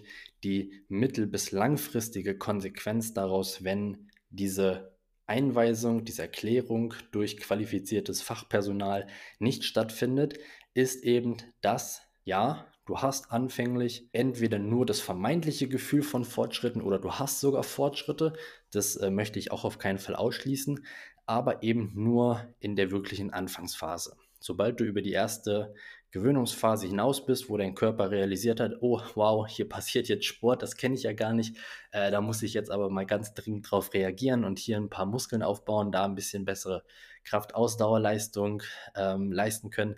die 0.43 0.83
mittel- 0.89 1.29
bis 1.29 1.53
langfristige 1.53 2.37
Konsequenz 2.37 3.15
daraus, 3.15 3.63
wenn 3.63 4.11
diese 4.31 4.97
Einweisung, 5.29 6.05
diese 6.05 6.23
Erklärung 6.23 6.93
durch 7.13 7.37
qualifiziertes 7.37 8.21
Fachpersonal 8.21 9.07
nicht 9.39 9.63
stattfindet, 9.63 10.41
ist 10.75 11.05
eben 11.05 11.37
das, 11.61 12.03
ja, 12.25 12.67
du 12.85 12.99
hast 12.99 13.31
anfänglich 13.31 14.09
entweder 14.11 14.59
nur 14.59 14.87
das 14.87 14.99
vermeintliche 14.99 15.69
Gefühl 15.69 16.03
von 16.03 16.25
Fortschritten 16.25 16.83
oder 16.83 16.99
du 16.99 17.13
hast 17.13 17.39
sogar 17.39 17.63
Fortschritte, 17.63 18.33
das 18.73 18.97
äh, 18.97 19.13
möchte 19.13 19.39
ich 19.39 19.53
auch 19.53 19.65
auf 19.65 19.79
keinen 19.79 19.99
Fall 19.99 20.17
ausschließen, 20.17 20.85
aber 21.27 21.63
eben 21.63 21.93
nur 21.95 22.53
in 22.59 22.75
der 22.75 22.91
wirklichen 22.91 23.33
Anfangsphase. 23.33 24.17
Sobald 24.41 24.81
du 24.81 24.85
über 24.85 25.01
die 25.01 25.13
erste 25.13 25.75
Gewöhnungsphase 26.11 26.87
hinaus 26.87 27.25
bist, 27.25 27.49
wo 27.49 27.57
dein 27.57 27.75
Körper 27.75 28.11
realisiert 28.11 28.61
hat, 28.61 28.73
oh 28.81 29.01
wow, 29.15 29.47
hier 29.47 29.69
passiert 29.69 30.09
jetzt 30.09 30.25
Sport, 30.25 30.63
das 30.63 30.77
kenne 30.77 30.95
ich 30.95 31.05
ja 31.05 31.13
gar 31.13 31.33
nicht, 31.33 31.57
äh, 31.93 32.11
da 32.11 32.21
muss 32.21 32.43
ich 32.43 32.55
jetzt 32.55 32.71
aber 32.71 32.91
mal 32.91 33.07
ganz 33.07 33.35
dringend 33.35 33.71
drauf 33.71 33.95
reagieren 33.95 34.45
und 34.45 34.59
hier 34.59 34.77
ein 34.77 34.91
paar 34.91 35.07
Muskeln 35.07 35.43
aufbauen, 35.43 35.93
da 35.93 36.05
ein 36.05 36.15
bisschen 36.15 36.45
bessere 36.45 36.83
Kraftausdauerleistung 37.25 38.63
ähm, 38.97 39.31
leisten 39.31 39.71
können. 39.71 39.97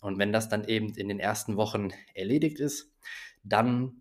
Und 0.00 0.18
wenn 0.18 0.32
das 0.32 0.48
dann 0.48 0.64
eben 0.64 0.94
in 0.94 1.08
den 1.08 1.20
ersten 1.20 1.56
Wochen 1.56 1.90
erledigt 2.14 2.58
ist, 2.58 2.90
dann 3.42 4.00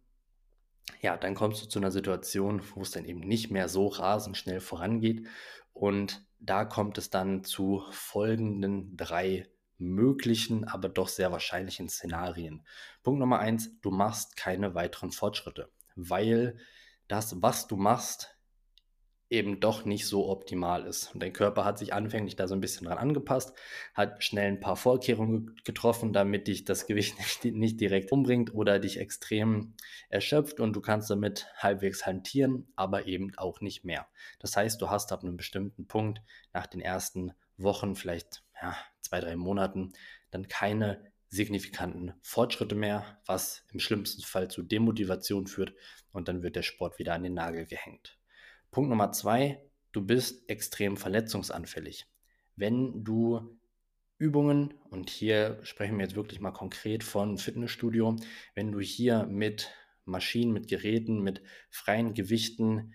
ja, 1.02 1.18
dann 1.18 1.36
kommst 1.36 1.64
du 1.64 1.68
zu 1.68 1.80
einer 1.80 1.92
Situation, 1.92 2.62
wo 2.74 2.82
es 2.82 2.92
dann 2.92 3.06
eben 3.06 3.22
nicht 3.22 3.52
mehr 3.52 3.70
so 3.70 3.88
rasend 3.88 4.38
schnell 4.38 4.60
vorangeht. 4.60 5.28
Und 5.74 6.26
da 6.40 6.66
kommt 6.66 6.98
es 6.98 7.10
dann 7.10 7.44
zu 7.44 7.84
folgenden 7.92 8.98
drei 8.98 9.48
möglichen, 9.80 10.66
aber 10.66 10.90
doch 10.90 11.08
sehr 11.08 11.32
wahrscheinlichen 11.32 11.90
Szenarien. 11.90 12.66
Punkt 13.04 13.20
Nummer 13.20 13.40
eins, 13.40 13.80
du 13.82 13.92
machst 13.92 14.36
keine 14.36 14.76
weiteren 14.76 15.12
Fortschritte, 15.12 15.72
weil 15.96 16.58
das, 17.08 17.42
was 17.42 17.68
du 17.68 17.76
machst, 17.76 18.40
eben 19.30 19.60
doch 19.60 19.86
nicht 19.86 20.08
so 20.08 20.28
optimal 20.28 20.86
ist. 20.86 21.14
Und 21.14 21.22
dein 21.22 21.34
Körper 21.34 21.64
hat 21.64 21.78
sich 21.78 21.94
anfänglich 21.94 22.36
da 22.36 22.48
so 22.48 22.56
ein 22.56 22.62
bisschen 22.62 22.88
dran 22.88 22.98
angepasst, 22.98 23.54
hat 23.94 24.24
schnell 24.24 24.48
ein 24.48 24.60
paar 24.60 24.76
Vorkehrungen 24.76 25.56
getroffen, 25.64 26.14
damit 26.14 26.48
dich 26.48 26.66
das 26.66 26.88
Gewicht 26.88 27.18
nicht, 27.44 27.56
nicht 27.56 27.80
direkt 27.80 28.12
umbringt 28.12 28.54
oder 28.54 28.80
dich 28.80 29.00
extrem 29.00 29.76
erschöpft 30.10 30.60
und 30.60 30.76
du 30.76 30.82
kannst 30.82 31.10
damit 31.10 31.48
halbwegs 31.58 32.06
hantieren, 32.06 32.72
aber 32.76 33.06
eben 33.06 33.32
auch 33.38 33.62
nicht 33.62 33.86
mehr. 33.86 34.08
Das 34.40 34.58
heißt, 34.58 34.82
du 34.82 34.90
hast 34.90 35.12
ab 35.12 35.24
einem 35.24 35.38
bestimmten 35.38 35.88
Punkt 35.88 36.22
nach 36.54 36.66
den 36.66 36.82
ersten 36.82 37.34
Wochen, 37.58 37.96
vielleicht 37.96 38.44
ja, 38.62 38.76
zwei, 39.02 39.20
drei 39.20 39.36
Monaten 39.36 39.94
dann 40.32 40.48
keine 40.48 41.12
signifikanten 41.28 42.14
Fortschritte 42.22 42.76
mehr, 42.76 43.20
was 43.26 43.66
im 43.72 43.80
schlimmsten 43.80 44.24
Fall 44.24 44.50
zu 44.50 44.64
Demotivation 44.64 45.48
führt 45.48 45.74
und 46.12 46.28
dann 46.28 46.42
wird 46.42 46.56
der 46.56 46.64
Sport 46.64 46.98
wieder 47.00 47.14
an 47.14 47.24
den 47.24 47.36
Nagel 47.36 47.66
gehängt. 47.66 48.18
Punkt 48.72 48.90
Nummer 48.90 49.12
zwei, 49.12 49.64
du 49.92 50.06
bist 50.06 50.50
extrem 50.50 50.98
verletzungsanfällig. 50.98 52.08
Wenn 52.56 53.04
du 53.04 53.60
Übungen, 54.18 54.74
und 54.90 55.10
hier 55.10 55.60
sprechen 55.64 55.98
wir 55.98 56.06
jetzt 56.06 56.16
wirklich 56.16 56.42
mal 56.42 56.52
konkret 56.52 57.04
von 57.04 57.38
Fitnessstudio, 57.38 58.18
wenn 58.54 58.72
du 58.72 58.80
hier 58.80 59.26
mit 59.26 59.72
Maschinen, 60.04 60.52
mit 60.52 60.68
Geräten, 60.68 61.22
mit 61.22 61.42
freien 61.70 62.14
Gewichten 62.14 62.94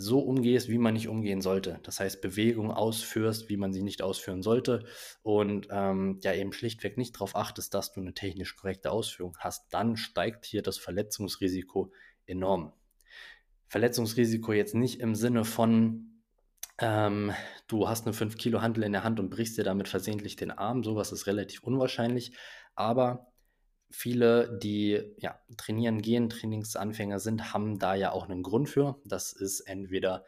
so 0.00 0.20
umgehst, 0.20 0.68
wie 0.68 0.78
man 0.78 0.94
nicht 0.94 1.08
umgehen 1.08 1.40
sollte. 1.40 1.80
Das 1.82 2.00
heißt, 2.00 2.20
Bewegung 2.20 2.70
ausführst, 2.70 3.48
wie 3.48 3.56
man 3.56 3.72
sie 3.72 3.82
nicht 3.82 4.02
ausführen 4.02 4.42
sollte 4.42 4.84
und 5.22 5.68
ähm, 5.70 6.18
ja 6.22 6.32
eben 6.32 6.52
schlichtweg 6.52 6.96
nicht 6.96 7.16
darauf 7.16 7.36
achtest, 7.36 7.74
dass 7.74 7.92
du 7.92 8.00
eine 8.00 8.14
technisch 8.14 8.56
korrekte 8.56 8.90
Ausführung 8.90 9.36
hast, 9.38 9.72
dann 9.72 9.96
steigt 9.96 10.46
hier 10.46 10.62
das 10.62 10.78
Verletzungsrisiko 10.78 11.92
enorm. 12.26 12.72
Verletzungsrisiko 13.68 14.52
jetzt 14.52 14.74
nicht 14.74 15.00
im 15.00 15.14
Sinne 15.14 15.44
von, 15.44 16.22
ähm, 16.78 17.32
du 17.68 17.88
hast 17.88 18.06
eine 18.06 18.14
5 18.14 18.36
Kilo 18.36 18.62
Handel 18.62 18.84
in 18.84 18.92
der 18.92 19.04
Hand 19.04 19.20
und 19.20 19.30
brichst 19.30 19.58
dir 19.58 19.64
damit 19.64 19.88
versehentlich 19.88 20.36
den 20.36 20.50
Arm, 20.50 20.82
sowas 20.82 21.12
ist 21.12 21.26
relativ 21.26 21.62
unwahrscheinlich, 21.62 22.32
aber 22.74 23.29
viele, 23.90 24.58
die 24.58 25.02
ja, 25.18 25.38
trainieren 25.56 26.00
gehen, 26.00 26.30
Trainingsanfänger 26.30 27.18
sind, 27.18 27.52
haben 27.52 27.78
da 27.78 27.94
ja 27.94 28.12
auch 28.12 28.28
einen 28.28 28.42
Grund 28.42 28.68
für. 28.68 29.00
Das 29.04 29.32
ist 29.32 29.60
entweder 29.60 30.24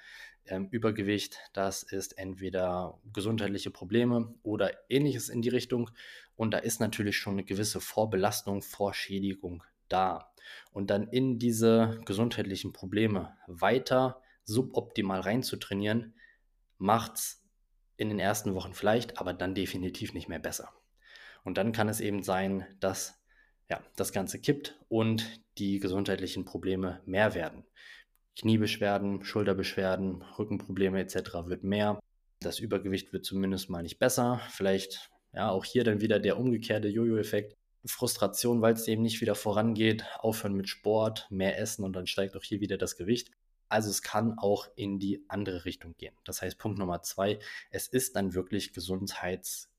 ähm, 0.46 0.68
Übergewicht, 0.70 1.38
das 1.52 1.82
ist 1.82 2.18
entweder 2.18 2.98
gesundheitliche 3.12 3.70
Probleme 3.70 4.34
oder 4.42 4.72
ähnliches 4.88 5.28
in 5.28 5.42
die 5.42 5.48
Richtung. 5.48 5.90
Und 6.34 6.52
da 6.52 6.58
ist 6.58 6.80
natürlich 6.80 7.16
schon 7.16 7.34
eine 7.34 7.44
gewisse 7.44 7.80
Vorbelastung, 7.80 8.62
Vorschädigung 8.62 9.62
da. 9.88 10.32
Und 10.72 10.90
dann 10.90 11.08
in 11.08 11.38
diese 11.38 12.00
gesundheitlichen 12.04 12.72
Probleme 12.72 13.36
weiter 13.46 14.20
suboptimal 14.44 15.20
reinzutrainieren, 15.20 16.14
macht 16.78 17.14
es 17.14 17.44
in 17.96 18.08
den 18.08 18.18
ersten 18.18 18.54
Wochen 18.54 18.74
vielleicht, 18.74 19.18
aber 19.18 19.32
dann 19.32 19.54
definitiv 19.54 20.14
nicht 20.14 20.28
mehr 20.28 20.40
besser. 20.40 20.72
Und 21.44 21.58
dann 21.58 21.72
kann 21.72 21.88
es 21.88 22.00
eben 22.00 22.22
sein, 22.22 22.66
dass 22.80 23.21
ja, 23.72 23.80
das 23.96 24.12
Ganze 24.12 24.38
kippt 24.38 24.76
und 24.90 25.40
die 25.56 25.80
gesundheitlichen 25.80 26.44
Probleme 26.44 27.00
mehr 27.06 27.34
werden. 27.34 27.64
Kniebeschwerden, 28.38 29.24
Schulterbeschwerden, 29.24 30.20
Rückenprobleme 30.38 31.00
etc. 31.00 31.46
wird 31.46 31.64
mehr. 31.64 31.98
Das 32.40 32.58
Übergewicht 32.58 33.14
wird 33.14 33.24
zumindest 33.24 33.70
mal 33.70 33.82
nicht 33.82 33.98
besser. 33.98 34.42
Vielleicht 34.50 35.10
ja 35.32 35.48
auch 35.48 35.64
hier 35.64 35.84
dann 35.84 36.02
wieder 36.02 36.20
der 36.20 36.38
umgekehrte 36.38 36.88
Jojo-Effekt. 36.88 37.56
Frustration, 37.86 38.60
weil 38.60 38.74
es 38.74 38.86
eben 38.88 39.00
nicht 39.00 39.22
wieder 39.22 39.34
vorangeht, 39.34 40.04
aufhören 40.18 40.52
mit 40.52 40.68
Sport, 40.68 41.26
mehr 41.30 41.58
essen 41.58 41.82
und 41.82 41.94
dann 41.94 42.06
steigt 42.06 42.36
auch 42.36 42.44
hier 42.44 42.60
wieder 42.60 42.76
das 42.76 42.98
Gewicht. 42.98 43.30
Also 43.70 43.88
es 43.88 44.02
kann 44.02 44.38
auch 44.38 44.68
in 44.76 44.98
die 44.98 45.24
andere 45.28 45.64
Richtung 45.64 45.94
gehen. 45.96 46.14
Das 46.24 46.42
heißt, 46.42 46.58
Punkt 46.58 46.78
Nummer 46.78 47.00
zwei, 47.00 47.38
es 47.70 47.88
ist 47.88 48.16
dann 48.16 48.34
wirklich 48.34 48.74
gesundheits 48.74 49.71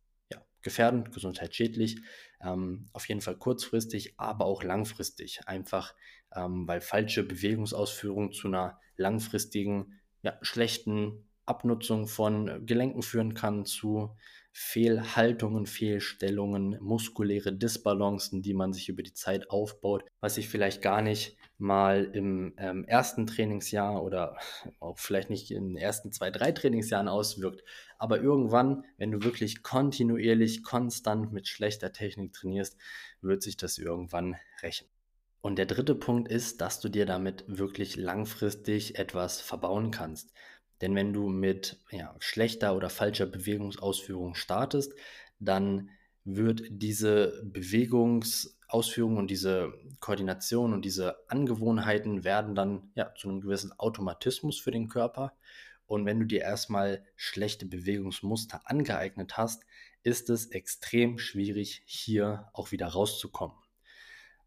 gefährdend, 0.63 1.11
gesundheitsschädlich. 1.11 1.97
Ähm, 2.41 2.87
auf 2.93 3.07
jeden 3.07 3.21
Fall 3.21 3.37
kurzfristig, 3.37 4.15
aber 4.17 4.45
auch 4.45 4.63
langfristig. 4.63 5.41
Einfach, 5.45 5.93
ähm, 6.35 6.67
weil 6.67 6.81
falsche 6.81 7.23
Bewegungsausführung 7.23 8.31
zu 8.31 8.47
einer 8.47 8.79
langfristigen, 8.97 9.99
ja, 10.23 10.37
schlechten 10.41 11.27
Abnutzung 11.45 12.07
von 12.07 12.65
Gelenken 12.65 13.01
führen 13.01 13.33
kann, 13.33 13.65
zu 13.65 14.15
Fehlhaltungen, 14.53 15.65
Fehlstellungen, 15.65 16.77
muskuläre 16.79 17.51
Disbalancen, 17.51 18.41
die 18.41 18.53
man 18.53 18.71
sich 18.71 18.87
über 18.87 19.03
die 19.03 19.13
Zeit 19.13 19.49
aufbaut, 19.49 20.05
was 20.19 20.35
sich 20.35 20.47
vielleicht 20.47 20.81
gar 20.81 21.01
nicht 21.01 21.37
mal 21.63 22.03
im 22.13 22.53
ähm, 22.57 22.83
ersten 22.85 23.25
Trainingsjahr 23.25 24.03
oder 24.03 24.37
auch 24.79 24.99
vielleicht 24.99 25.29
nicht 25.29 25.49
in 25.49 25.69
den 25.69 25.77
ersten 25.77 26.11
zwei, 26.11 26.29
drei 26.29 26.51
Trainingsjahren 26.51 27.07
auswirkt. 27.07 27.63
Aber 27.97 28.21
irgendwann, 28.21 28.85
wenn 28.97 29.11
du 29.11 29.23
wirklich 29.23 29.63
kontinuierlich, 29.63 30.63
konstant 30.63 31.31
mit 31.31 31.47
schlechter 31.47 31.91
Technik 31.93 32.33
trainierst, 32.33 32.77
wird 33.21 33.41
sich 33.41 33.57
das 33.57 33.77
irgendwann 33.77 34.35
rächen. 34.61 34.87
Und 35.41 35.57
der 35.57 35.65
dritte 35.65 35.95
Punkt 35.95 36.29
ist, 36.29 36.61
dass 36.61 36.79
du 36.79 36.89
dir 36.89 37.05
damit 37.05 37.45
wirklich 37.47 37.95
langfristig 37.95 38.99
etwas 38.99 39.41
verbauen 39.41 39.91
kannst. 39.91 40.31
Denn 40.81 40.95
wenn 40.95 41.13
du 41.13 41.27
mit 41.29 41.79
ja, 41.91 42.15
schlechter 42.19 42.75
oder 42.75 42.89
falscher 42.89 43.25
Bewegungsausführung 43.25 44.35
startest, 44.35 44.93
dann 45.39 45.89
wird 46.25 46.63
diese 46.69 47.41
Bewegungsausführung 47.43 49.17
und 49.17 49.29
diese 49.29 49.73
Koordination 49.99 50.73
und 50.73 50.85
diese 50.85 51.17
Angewohnheiten 51.27 52.23
werden 52.23 52.55
dann 52.55 52.91
ja 52.95 53.13
zu 53.15 53.29
einem 53.29 53.41
gewissen 53.41 53.77
Automatismus 53.77 54.59
für 54.59 54.71
den 54.71 54.87
Körper. 54.87 55.33
Und 55.85 56.05
wenn 56.05 56.19
du 56.19 56.25
dir 56.25 56.41
erstmal 56.41 57.05
schlechte 57.15 57.65
Bewegungsmuster 57.65 58.61
angeeignet 58.65 59.37
hast, 59.37 59.63
ist 60.03 60.29
es 60.29 60.47
extrem 60.47 61.17
schwierig, 61.17 61.83
hier 61.85 62.49
auch 62.53 62.71
wieder 62.71 62.87
rauszukommen. 62.87 63.55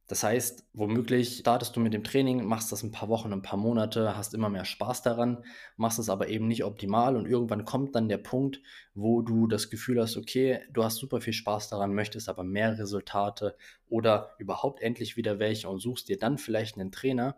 Das 0.08 0.22
heißt, 0.22 0.68
womöglich 0.72 1.38
startest 1.38 1.74
du 1.74 1.80
mit 1.80 1.92
dem 1.92 2.04
Training, 2.04 2.44
machst 2.44 2.70
das 2.70 2.84
ein 2.84 2.92
paar 2.92 3.08
Wochen, 3.08 3.32
ein 3.32 3.42
paar 3.42 3.58
Monate, 3.58 4.16
hast 4.16 4.34
immer 4.34 4.48
mehr 4.48 4.64
Spaß 4.64 5.02
daran, 5.02 5.42
machst 5.76 5.98
es 5.98 6.08
aber 6.08 6.28
eben 6.28 6.46
nicht 6.46 6.62
optimal 6.62 7.16
und 7.16 7.26
irgendwann 7.26 7.64
kommt 7.64 7.96
dann 7.96 8.08
der 8.08 8.18
Punkt, 8.18 8.60
wo 8.94 9.20
du 9.20 9.48
das 9.48 9.68
Gefühl 9.68 10.00
hast, 10.00 10.16
okay, 10.16 10.60
du 10.70 10.84
hast 10.84 10.96
super 10.98 11.20
viel 11.20 11.32
Spaß 11.32 11.70
daran, 11.70 11.92
möchtest 11.92 12.28
aber 12.28 12.44
mehr 12.44 12.78
Resultate 12.78 13.56
oder 13.88 14.30
überhaupt 14.38 14.80
endlich 14.80 15.16
wieder 15.16 15.40
welche 15.40 15.68
und 15.68 15.80
suchst 15.80 16.08
dir 16.08 16.20
dann 16.20 16.38
vielleicht 16.38 16.78
einen 16.78 16.92
Trainer, 16.92 17.36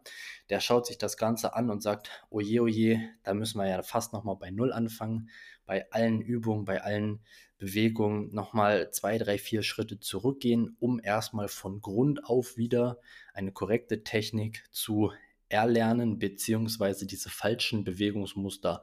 der 0.50 0.60
schaut 0.60 0.86
sich 0.86 0.98
das 0.98 1.16
Ganze 1.16 1.54
an 1.54 1.70
und 1.70 1.82
sagt, 1.82 2.10
oje, 2.28 2.60
oje, 2.60 3.00
da 3.22 3.32
müssen 3.32 3.58
wir 3.58 3.68
ja 3.68 3.82
fast 3.82 4.12
nochmal 4.12 4.36
bei 4.36 4.50
Null 4.50 4.74
anfangen, 4.74 5.30
bei 5.64 5.90
allen 5.90 6.20
Übungen, 6.20 6.64
bei 6.66 6.82
allen 6.82 7.20
Bewegung 7.58 8.32
nochmal 8.32 8.90
zwei, 8.92 9.18
drei, 9.18 9.36
vier 9.36 9.62
Schritte 9.62 9.98
zurückgehen, 9.98 10.76
um 10.78 11.00
erstmal 11.02 11.48
von 11.48 11.80
Grund 11.80 12.24
auf 12.24 12.56
wieder 12.56 12.98
eine 13.34 13.52
korrekte 13.52 14.04
Technik 14.04 14.64
zu 14.70 15.12
erlernen, 15.48 16.18
beziehungsweise 16.18 17.06
diese 17.06 17.30
falschen 17.30 17.84
Bewegungsmuster 17.84 18.82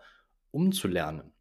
umzulernen. 0.51 1.31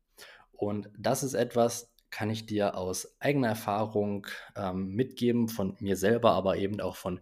Und 0.52 0.88
das 0.96 1.22
ist 1.22 1.34
etwas, 1.34 1.92
kann 2.10 2.30
ich 2.30 2.46
dir 2.46 2.76
aus 2.76 3.16
eigener 3.18 3.48
Erfahrung 3.48 4.26
ähm, 4.54 4.94
mitgeben, 4.94 5.48
von 5.48 5.76
mir 5.80 5.96
selber, 5.96 6.32
aber 6.32 6.56
eben 6.56 6.80
auch 6.80 6.94
von 6.94 7.20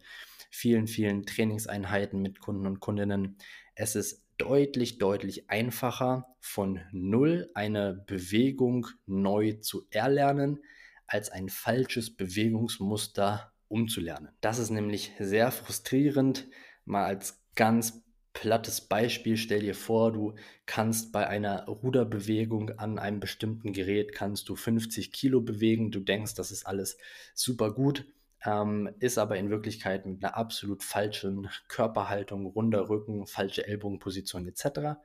vielen, 0.50 0.86
vielen 0.86 1.24
Trainingseinheiten 1.24 2.20
mit 2.20 2.40
Kunden 2.40 2.66
und 2.66 2.80
Kundinnen. 2.80 3.38
Es 3.74 3.96
ist 3.96 4.21
deutlich, 4.38 4.98
deutlich 4.98 5.50
einfacher, 5.50 6.26
von 6.40 6.80
Null 6.90 7.50
eine 7.54 8.04
Bewegung 8.06 8.86
neu 9.06 9.54
zu 9.54 9.86
erlernen, 9.90 10.58
als 11.06 11.30
ein 11.30 11.48
falsches 11.48 12.16
Bewegungsmuster 12.16 13.52
umzulernen. 13.68 14.30
Das 14.40 14.58
ist 14.58 14.70
nämlich 14.70 15.12
sehr 15.18 15.50
frustrierend. 15.50 16.48
Mal 16.84 17.04
als 17.04 17.42
ganz 17.54 18.02
plattes 18.32 18.80
Beispiel, 18.80 19.36
stell 19.36 19.60
dir 19.60 19.74
vor, 19.74 20.12
du 20.12 20.34
kannst 20.66 21.12
bei 21.12 21.26
einer 21.26 21.66
Ruderbewegung 21.66 22.70
an 22.78 22.98
einem 22.98 23.20
bestimmten 23.20 23.72
Gerät 23.72 24.14
kannst 24.14 24.48
du 24.48 24.56
50 24.56 25.12
Kilo 25.12 25.42
bewegen. 25.42 25.90
Du 25.90 26.00
denkst, 26.00 26.34
das 26.34 26.50
ist 26.50 26.66
alles 26.66 26.96
super 27.34 27.72
gut 27.72 28.06
ähm, 28.44 28.90
ist 28.98 29.18
aber 29.18 29.36
in 29.36 29.50
Wirklichkeit 29.50 30.06
mit 30.06 30.24
einer 30.24 30.36
absolut 30.36 30.82
falschen 30.82 31.48
Körperhaltung, 31.68 32.46
runder 32.46 32.88
Rücken, 32.88 33.26
falsche 33.26 33.66
Ellbogenposition 33.66 34.46
etc. 34.46 34.98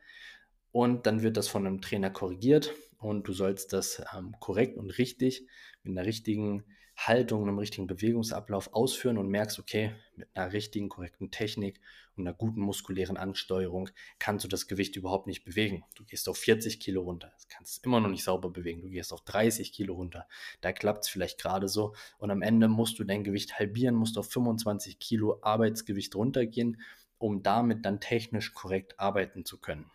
Und 0.72 1.06
dann 1.06 1.22
wird 1.22 1.38
das 1.38 1.48
von 1.48 1.65
einem 1.65 1.82
Trainer 1.82 2.10
korrigiert 2.10 2.74
und 2.98 3.27
du 3.27 3.34
sollst 3.34 3.74
das 3.74 4.03
ähm, 4.15 4.36
korrekt 4.39 4.77
und 4.77 4.89
richtig 4.98 5.48
mit 5.84 5.98
einer 5.98 6.08
richtigen 6.08 6.65
Haltung, 6.98 7.44
einem 7.44 7.60
richtigen 7.60 7.86
Bewegungsablauf 7.86 8.74
ausführen 8.74 9.20
und 9.20 9.30
merkst, 9.30 9.60
okay, 9.60 9.94
mit 10.16 10.27
einer 10.34 10.51
richtigen, 10.51 10.89
korrekten 10.89 11.30
Technik 11.30 11.80
und 12.16 12.27
einer 12.27 12.36
guten 12.36 12.60
muskulären 12.60 13.18
Ansteuerung 13.18 13.89
kannst 14.18 14.44
du 14.44 14.50
das 14.50 14.68
Gewicht 14.68 14.96
überhaupt 14.96 15.27
nicht 15.27 15.46
bewegen. 15.46 15.86
Du 15.96 16.04
gehst 16.04 16.27
auf 16.27 16.38
40 16.38 16.80
Kilo 16.80 17.04
runter, 17.04 17.32
das 17.36 17.48
kannst 17.48 17.86
du 17.86 17.89
immer 17.89 18.00
noch 18.00 18.10
nicht 18.10 18.24
sauber 18.24 18.50
bewegen. 18.50 18.82
Du 18.82 18.89
gehst 18.89 19.13
auf 19.13 19.22
30 19.22 19.72
Kilo 19.72 19.94
runter, 19.94 20.27
da 20.62 20.74
klappt 20.74 21.06
es 21.06 21.10
vielleicht 21.10 21.39
gerade 21.39 21.68
so 21.68 21.94
und 22.18 22.32
am 22.32 22.42
Ende 22.42 22.68
musst 22.68 22.98
du 22.98 23.04
dein 23.04 23.24
Gewicht 23.24 23.60
halbieren, 23.60 23.96
musst 23.96 24.18
auf 24.18 24.32
25 24.32 24.98
Kilo 24.98 25.40
Arbeitsgewicht 25.44 26.16
runtergehen, 26.16 26.81
um 27.20 27.44
damit 27.44 27.86
dann 27.86 28.00
technisch 28.00 28.53
korrekt 28.53 29.00
arbeiten 29.00 29.46
zu 29.46 29.60
können. 29.60 29.92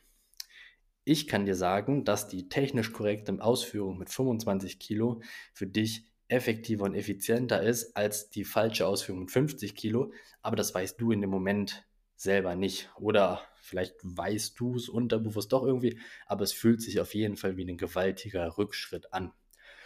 Ich 1.05 1.27
kann 1.27 1.47
dir 1.47 1.57
sagen, 1.57 2.05
dass 2.05 2.29
die 2.29 2.49
technisch 2.49 2.93
korrekte 2.93 3.37
Ausführung 3.43 3.99
mit 3.99 4.09
25 4.09 4.79
Kilo 4.79 5.21
für 5.53 5.67
dich 5.67 6.12
effektiver 6.33 6.85
und 6.85 6.95
effizienter 6.95 7.63
ist 7.63 7.97
als 7.97 8.31
die 8.31 8.45
falsche 8.45 8.87
Ausführung 8.87 9.21
mit 9.21 9.31
50 9.31 9.75
Kilo, 9.75 10.13
aber 10.41 10.57
das 10.57 10.75
weißt 10.75 11.01
du 11.01 11.13
in 11.13 11.21
dem 11.21 11.31
Moment 11.31 11.87
selber 12.17 12.55
nicht. 12.55 12.91
Oder 12.97 13.43
vielleicht 13.61 13.97
weißt 14.03 14.59
du 14.59 14.77
es 14.77 14.89
unterbewusst 14.89 15.53
doch 15.53 15.65
irgendwie, 15.65 15.99
aber 16.27 16.43
es 16.45 16.53
fühlt 16.53 16.81
sich 16.81 17.01
auf 17.01 17.15
jeden 17.15 17.37
Fall 17.37 17.57
wie 17.57 17.71
ein 17.71 17.77
gewaltiger 17.77 18.57
Rückschritt 18.57 19.13
an. 19.13 19.33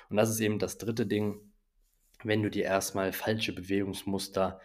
Und 0.08 0.16
das 0.16 0.30
ist 0.30 0.40
eben 0.40 0.58
das 0.58 0.78
dritte 0.78 1.06
Ding, 1.06 1.40
wenn 2.22 2.42
du 2.42 2.50
dir 2.50 2.64
erstmal 2.64 3.12
falsche 3.12 3.52
Bewegungsmuster 3.52 4.60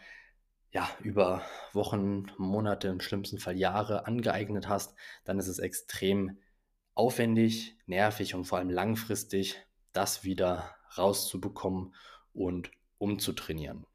ja, 0.72 0.90
über 1.02 1.42
Wochen, 1.74 2.28
Monate, 2.38 2.88
im 2.88 3.02
schlimmsten 3.02 3.40
Fall 3.40 3.58
Jahre 3.58 4.06
angeeignet 4.06 4.70
hast, 4.70 4.94
dann 5.26 5.40
ist 5.40 5.48
es 5.48 5.60
extrem 5.60 6.38
aufwendig, 6.94 7.76
nervig 7.88 8.36
und 8.36 8.46
vor 8.46 8.60
allem 8.60 8.70
langfristig, 8.70 9.58
das 9.92 10.24
wieder 10.24 10.76
rauszubekommen 10.98 11.94
und 12.34 12.72
umzutrainieren. 12.98 13.86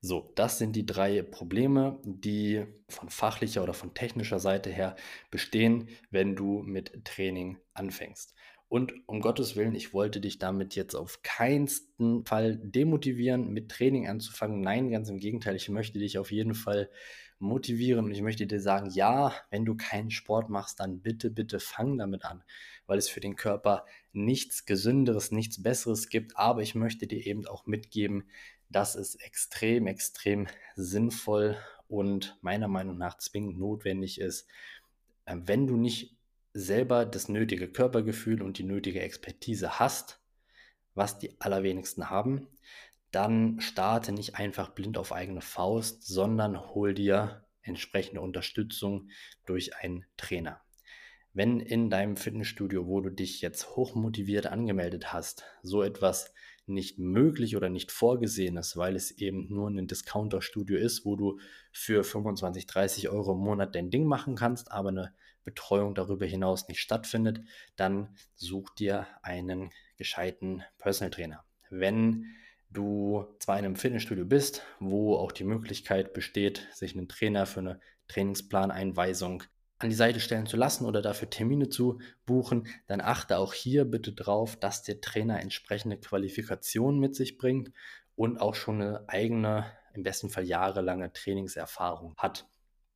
So, 0.00 0.30
das 0.34 0.58
sind 0.58 0.76
die 0.76 0.86
drei 0.86 1.22
Probleme, 1.22 1.98
die 2.04 2.64
von 2.88 3.08
fachlicher 3.08 3.62
oder 3.62 3.74
von 3.74 3.94
technischer 3.94 4.38
Seite 4.38 4.70
her 4.70 4.94
bestehen, 5.30 5.88
wenn 6.10 6.36
du 6.36 6.62
mit 6.62 7.04
Training 7.04 7.58
anfängst. 7.74 8.34
Und 8.68 8.92
um 9.06 9.20
Gottes 9.20 9.54
Willen, 9.54 9.74
ich 9.74 9.94
wollte 9.94 10.20
dich 10.20 10.38
damit 10.38 10.74
jetzt 10.74 10.94
auf 10.94 11.22
keinsten 11.22 12.24
Fall 12.24 12.56
demotivieren, 12.56 13.52
mit 13.52 13.70
Training 13.70 14.08
anzufangen. 14.08 14.60
Nein, 14.60 14.90
ganz 14.90 15.08
im 15.08 15.18
Gegenteil, 15.18 15.54
ich 15.54 15.68
möchte 15.68 15.98
dich 15.98 16.18
auf 16.18 16.32
jeden 16.32 16.54
Fall 16.54 16.90
motivieren 17.38 18.06
und 18.06 18.12
ich 18.12 18.22
möchte 18.22 18.46
dir 18.46 18.60
sagen, 18.60 18.90
ja, 18.90 19.32
wenn 19.50 19.64
du 19.64 19.76
keinen 19.76 20.10
Sport 20.10 20.48
machst, 20.48 20.80
dann 20.80 21.00
bitte, 21.00 21.30
bitte 21.30 21.60
fang 21.60 21.98
damit 21.98 22.24
an, 22.24 22.42
weil 22.86 22.98
es 22.98 23.08
für 23.08 23.20
den 23.20 23.36
Körper 23.36 23.84
nichts 24.16 24.66
Gesünderes, 24.66 25.30
nichts 25.30 25.62
Besseres 25.62 26.08
gibt. 26.08 26.36
Aber 26.36 26.62
ich 26.62 26.74
möchte 26.74 27.06
dir 27.06 27.24
eben 27.26 27.46
auch 27.46 27.66
mitgeben, 27.66 28.28
dass 28.68 28.94
es 28.94 29.14
extrem, 29.16 29.86
extrem 29.86 30.48
sinnvoll 30.74 31.56
und 31.88 32.36
meiner 32.40 32.68
Meinung 32.68 32.98
nach 32.98 33.18
zwingend 33.18 33.58
notwendig 33.58 34.20
ist, 34.20 34.48
äh, 35.26 35.36
wenn 35.38 35.66
du 35.66 35.76
nicht 35.76 36.16
selber 36.52 37.04
das 37.04 37.28
nötige 37.28 37.68
Körpergefühl 37.68 38.42
und 38.42 38.58
die 38.58 38.64
nötige 38.64 39.00
Expertise 39.00 39.78
hast, 39.78 40.20
was 40.94 41.18
die 41.18 41.38
allerwenigsten 41.40 42.08
haben, 42.08 42.48
dann 43.10 43.60
starte 43.60 44.12
nicht 44.12 44.36
einfach 44.36 44.70
blind 44.70 44.98
auf 44.98 45.12
eigene 45.12 45.42
Faust, 45.42 46.06
sondern 46.06 46.74
hol 46.74 46.94
dir 46.94 47.44
entsprechende 47.62 48.20
Unterstützung 48.20 49.10
durch 49.44 49.76
einen 49.76 50.06
Trainer. 50.16 50.60
Wenn 51.36 51.60
in 51.60 51.90
deinem 51.90 52.16
Fitnessstudio, 52.16 52.86
wo 52.86 53.02
du 53.02 53.10
dich 53.10 53.42
jetzt 53.42 53.76
hochmotiviert 53.76 54.46
angemeldet 54.46 55.12
hast, 55.12 55.44
so 55.62 55.82
etwas 55.82 56.32
nicht 56.64 56.98
möglich 56.98 57.58
oder 57.58 57.68
nicht 57.68 57.92
vorgesehen 57.92 58.56
ist, 58.56 58.78
weil 58.78 58.96
es 58.96 59.10
eben 59.10 59.46
nur 59.52 59.68
ein 59.68 59.86
Discounter-Studio 59.86 60.78
ist, 60.78 61.04
wo 61.04 61.14
du 61.14 61.38
für 61.72 62.04
25, 62.04 62.66
30 62.66 63.10
Euro 63.10 63.32
im 63.32 63.40
Monat 63.40 63.74
dein 63.74 63.90
Ding 63.90 64.06
machen 64.06 64.34
kannst, 64.34 64.72
aber 64.72 64.88
eine 64.88 65.12
Betreuung 65.44 65.94
darüber 65.94 66.24
hinaus 66.24 66.68
nicht 66.68 66.80
stattfindet, 66.80 67.42
dann 67.76 68.16
such 68.34 68.70
dir 68.70 69.06
einen 69.20 69.72
gescheiten 69.98 70.62
Personal 70.78 71.10
Trainer. 71.10 71.44
Wenn 71.68 72.24
du 72.70 73.26
zwar 73.40 73.58
in 73.58 73.66
einem 73.66 73.76
Fitnessstudio 73.76 74.24
bist, 74.24 74.62
wo 74.80 75.16
auch 75.16 75.32
die 75.32 75.44
Möglichkeit 75.44 76.14
besteht, 76.14 76.66
sich 76.72 76.96
einen 76.96 77.08
Trainer 77.08 77.44
für 77.44 77.60
eine 77.60 77.80
Trainingsplaneinweisung 78.08 79.42
an 79.78 79.90
die 79.90 79.96
Seite 79.96 80.20
stellen 80.20 80.46
zu 80.46 80.56
lassen 80.56 80.86
oder 80.86 81.02
dafür 81.02 81.28
Termine 81.28 81.68
zu 81.68 82.00
buchen, 82.24 82.66
dann 82.86 83.00
achte 83.00 83.38
auch 83.38 83.52
hier 83.52 83.84
bitte 83.84 84.12
darauf, 84.12 84.56
dass 84.56 84.82
der 84.82 85.00
Trainer 85.00 85.40
entsprechende 85.40 85.98
Qualifikationen 85.98 86.98
mit 86.98 87.14
sich 87.14 87.36
bringt 87.36 87.72
und 88.14 88.40
auch 88.40 88.54
schon 88.54 88.80
eine 88.80 89.08
eigene, 89.08 89.66
im 89.94 90.02
besten 90.02 90.30
Fall 90.30 90.44
jahrelange 90.44 91.12
Trainingserfahrung 91.12 92.14
hat. 92.16 92.48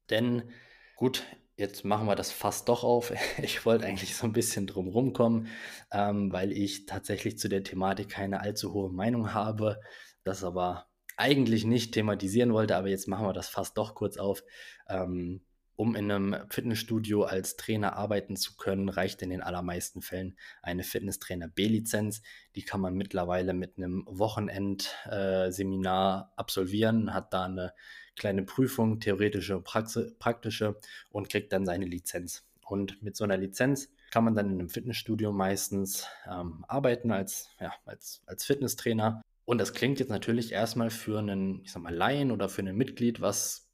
Denn 0.08 0.50
gut, 0.96 1.24
jetzt 1.56 1.84
machen 1.84 2.06
wir 2.06 2.16
das 2.16 2.32
fast 2.32 2.68
doch 2.68 2.82
auf. 2.82 3.12
Ich 3.42 3.66
wollte 3.66 3.86
eigentlich 3.86 4.16
so 4.16 4.26
ein 4.26 4.32
bisschen 4.32 4.66
drum 4.66 4.88
rumkommen, 4.88 5.48
ähm, 5.92 6.32
weil 6.32 6.52
ich 6.52 6.86
tatsächlich 6.86 7.38
zu 7.38 7.48
der 7.48 7.62
Thematik 7.62 8.08
keine 8.08 8.40
allzu 8.40 8.72
hohe 8.72 8.90
Meinung 8.90 9.34
habe, 9.34 9.80
das 10.24 10.42
aber 10.44 10.86
eigentlich 11.16 11.64
nicht 11.66 11.92
thematisieren 11.92 12.54
wollte, 12.54 12.76
aber 12.76 12.88
jetzt 12.88 13.06
machen 13.06 13.26
wir 13.26 13.34
das 13.34 13.50
fast 13.50 13.76
doch 13.76 13.94
kurz 13.94 14.16
auf. 14.16 14.42
Ähm, 14.88 15.42
um 15.80 15.96
in 15.96 16.12
einem 16.12 16.36
Fitnessstudio 16.50 17.24
als 17.24 17.56
Trainer 17.56 17.96
arbeiten 17.96 18.36
zu 18.36 18.58
können, 18.58 18.90
reicht 18.90 19.22
in 19.22 19.30
den 19.30 19.40
allermeisten 19.40 20.02
Fällen 20.02 20.36
eine 20.60 20.82
Fitnesstrainer 20.82 21.48
B-Lizenz. 21.48 22.20
Die 22.54 22.60
kann 22.60 22.82
man 22.82 22.96
mittlerweile 22.96 23.54
mit 23.54 23.78
einem 23.78 24.04
Wochenendseminar 24.06 26.34
absolvieren, 26.36 27.14
hat 27.14 27.32
da 27.32 27.46
eine 27.46 27.72
kleine 28.14 28.42
Prüfung, 28.42 29.00
theoretische 29.00 29.56
und 29.56 29.64
praktische, 29.64 30.76
und 31.10 31.30
kriegt 31.30 31.50
dann 31.54 31.64
seine 31.64 31.86
Lizenz. 31.86 32.46
Und 32.66 33.02
mit 33.02 33.16
so 33.16 33.24
einer 33.24 33.38
Lizenz 33.38 33.90
kann 34.10 34.24
man 34.24 34.34
dann 34.34 34.50
in 34.50 34.58
einem 34.58 34.68
Fitnessstudio 34.68 35.32
meistens 35.32 36.06
ähm, 36.30 36.62
arbeiten 36.68 37.10
als, 37.10 37.48
ja, 37.58 37.72
als, 37.86 38.20
als 38.26 38.44
Fitnesstrainer. 38.44 39.22
Und 39.46 39.56
das 39.56 39.72
klingt 39.72 39.98
jetzt 39.98 40.10
natürlich 40.10 40.52
erstmal 40.52 40.90
für 40.90 41.20
einen, 41.20 41.62
ich 41.64 41.72
sag 41.72 41.82
mal, 41.82 41.94
Laien 41.94 42.32
oder 42.32 42.50
für 42.50 42.60
ein 42.60 42.76
Mitglied, 42.76 43.22
was 43.22 43.69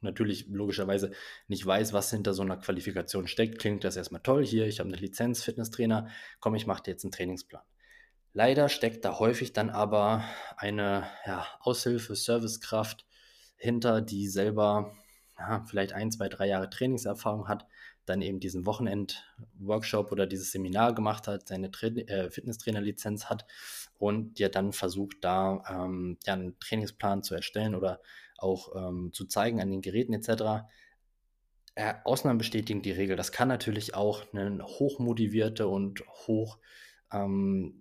natürlich 0.00 0.46
logischerweise 0.48 1.12
nicht 1.48 1.64
weiß, 1.64 1.92
was 1.92 2.10
hinter 2.10 2.34
so 2.34 2.42
einer 2.42 2.56
Qualifikation 2.56 3.26
steckt, 3.26 3.58
klingt 3.58 3.84
das 3.84 3.96
erstmal 3.96 4.22
toll. 4.22 4.44
Hier, 4.44 4.66
ich 4.66 4.80
habe 4.80 4.88
eine 4.88 4.98
Lizenz, 4.98 5.42
Fitnesstrainer, 5.42 6.08
komm, 6.40 6.54
ich 6.54 6.66
mache 6.66 6.82
dir 6.82 6.92
jetzt 6.92 7.04
einen 7.04 7.12
Trainingsplan. 7.12 7.62
Leider 8.32 8.68
steckt 8.68 9.04
da 9.04 9.18
häufig 9.18 9.52
dann 9.52 9.70
aber 9.70 10.22
eine 10.56 11.08
ja, 11.26 11.46
Aushilfe, 11.60 12.14
Servicekraft 12.14 13.06
hinter, 13.56 14.00
die 14.00 14.28
selber 14.28 14.94
ja, 15.38 15.64
vielleicht 15.68 15.92
ein, 15.92 16.10
zwei, 16.10 16.28
drei 16.28 16.46
Jahre 16.46 16.68
Trainingserfahrung 16.68 17.48
hat, 17.48 17.66
dann 18.04 18.22
eben 18.22 18.40
diesen 18.40 18.66
Wochenend-Workshop 18.66 20.12
oder 20.12 20.26
dieses 20.26 20.50
Seminar 20.50 20.94
gemacht 20.94 21.28
hat, 21.28 21.48
seine 21.48 21.68
äh, 21.68 22.30
Fitnesstrainer-Lizenz 22.30 23.26
hat 23.26 23.46
und 23.98 24.38
dir 24.38 24.48
dann 24.48 24.72
versucht, 24.72 25.18
da 25.20 25.62
ähm, 25.68 26.18
ja, 26.24 26.34
einen 26.34 26.58
Trainingsplan 26.58 27.22
zu 27.22 27.34
erstellen 27.34 27.74
oder 27.74 28.00
auch 28.38 28.74
ähm, 28.74 29.10
zu 29.12 29.26
zeigen 29.26 29.60
an 29.60 29.70
den 29.70 29.82
Geräten 29.82 30.14
etc. 30.14 30.64
Äh, 31.74 31.94
Ausnahmen 32.04 32.38
bestätigen 32.38 32.82
die 32.82 32.92
Regel. 32.92 33.16
Das 33.16 33.32
kann 33.32 33.48
natürlich 33.48 33.94
auch 33.94 34.24
eine 34.32 34.64
hochmotivierte 34.64 35.68
und 35.68 36.02
hoch 36.26 36.58
ähm, 37.12 37.74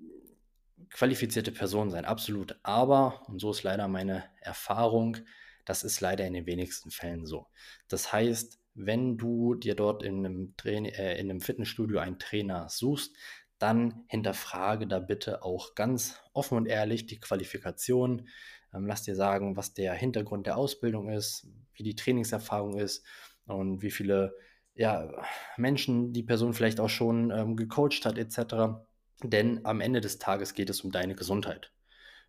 qualifizierte 0.90 1.52
Person 1.52 1.90
sein, 1.90 2.06
absolut. 2.06 2.60
Aber, 2.64 3.24
und 3.28 3.40
so 3.40 3.52
ist 3.52 3.64
leider 3.64 3.88
meine 3.88 4.24
Erfahrung, 4.42 5.18
das 5.66 5.84
ist 5.84 6.00
leider 6.00 6.26
in 6.26 6.34
den 6.34 6.46
wenigsten 6.46 6.92
Fällen 6.92 7.26
so. 7.26 7.48
Das 7.88 8.14
heißt, 8.14 8.60
wenn 8.74 9.18
du 9.18 9.56
dir 9.56 9.76
dort 9.76 10.04
in 10.04 10.26
einem, 10.26 10.56
Train 10.56 10.86
äh, 10.86 11.18
in 11.20 11.30
einem 11.30 11.42
Fitnessstudio 11.42 12.00
einen 12.00 12.20
Trainer 12.20 12.70
suchst, 12.70 13.16
dann 13.60 14.06
hinterfrage 14.08 14.88
da 14.88 15.00
bitte 15.00 15.44
auch 15.44 15.74
ganz 15.74 16.22
offen 16.34 16.58
und 16.58 16.68
ehrlich 16.68 17.08
die 17.08 17.20
Qualifikation. 17.20 18.30
Ähm, 18.74 18.86
lass 18.86 19.04
dir 19.04 19.16
sagen, 19.16 19.56
was 19.56 19.74
der 19.74 19.94
Hintergrund 19.94 20.48
der 20.48 20.58
Ausbildung 20.58 21.10
ist, 21.10 21.48
wie 21.74 21.84
die 21.84 21.96
Trainingserfahrung 21.96 22.78
ist 22.78 23.06
und 23.46 23.82
wie 23.82 23.92
viele 23.92 24.36
ja, 24.76 25.10
Menschen 25.58 26.14
die 26.14 26.24
Person 26.24 26.54
vielleicht 26.54 26.80
auch 26.80 26.90
schon 26.90 27.32
ähm, 27.32 27.56
gecoacht 27.56 28.06
hat 28.06 28.18
etc. 28.18 28.80
Denn 29.24 29.66
am 29.66 29.82
Ende 29.82 30.02
des 30.02 30.20
Tages 30.20 30.54
geht 30.54 30.70
es 30.70 30.82
um 30.82 30.92
deine 30.92 31.16
Gesundheit. 31.16 31.72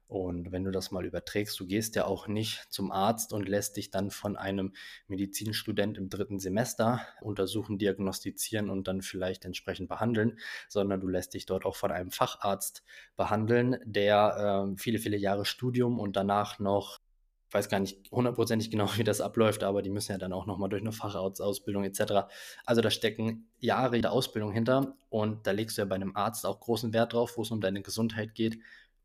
Und 0.08 0.52
wenn 0.52 0.64
du 0.64 0.70
das 0.70 0.90
mal 0.90 1.04
überträgst, 1.04 1.60
du 1.60 1.66
gehst 1.66 1.94
ja 1.94 2.06
auch 2.06 2.28
nicht 2.28 2.66
zum 2.70 2.90
Arzt 2.90 3.34
und 3.34 3.46
lässt 3.46 3.76
dich 3.76 3.90
dann 3.90 4.10
von 4.10 4.36
einem 4.36 4.72
Medizinstudent 5.06 5.98
im 5.98 6.08
dritten 6.08 6.38
Semester 6.38 7.02
untersuchen, 7.20 7.76
diagnostizieren 7.76 8.70
und 8.70 8.88
dann 8.88 9.02
vielleicht 9.02 9.44
entsprechend 9.44 9.90
behandeln, 9.90 10.38
sondern 10.68 11.00
du 11.00 11.08
lässt 11.08 11.34
dich 11.34 11.44
dort 11.44 11.66
auch 11.66 11.76
von 11.76 11.92
einem 11.92 12.10
Facharzt 12.10 12.84
behandeln, 13.16 13.76
der 13.84 14.70
äh, 14.72 14.78
viele, 14.78 14.98
viele 14.98 15.18
Jahre 15.18 15.44
Studium 15.44 16.00
und 16.00 16.16
danach 16.16 16.58
noch 16.58 17.00
ich 17.48 17.54
weiß 17.54 17.70
gar 17.70 17.80
nicht 17.80 18.10
hundertprozentig 18.12 18.70
genau, 18.70 18.88
wie 18.96 19.04
das 19.04 19.20
abläuft, 19.20 19.64
aber 19.64 19.82
die 19.82 19.90
müssen 19.90 20.12
ja 20.12 20.18
dann 20.18 20.32
auch 20.32 20.46
nochmal 20.46 20.68
durch 20.68 20.82
eine 20.82 20.92
Facharztausbildung 20.92 21.84
etc. 21.84 22.28
Also 22.64 22.82
da 22.82 22.90
stecken 22.90 23.48
Jahre 23.58 24.00
der 24.00 24.12
Ausbildung 24.12 24.52
hinter 24.52 24.96
und 25.08 25.46
da 25.46 25.52
legst 25.52 25.78
du 25.78 25.82
ja 25.82 25.86
bei 25.86 25.94
einem 25.94 26.14
Arzt 26.14 26.44
auch 26.44 26.60
großen 26.60 26.92
Wert 26.92 27.14
drauf, 27.14 27.36
wo 27.36 27.42
es 27.42 27.50
um 27.50 27.60
deine 27.60 27.82
Gesundheit 27.82 28.34
geht. 28.34 28.58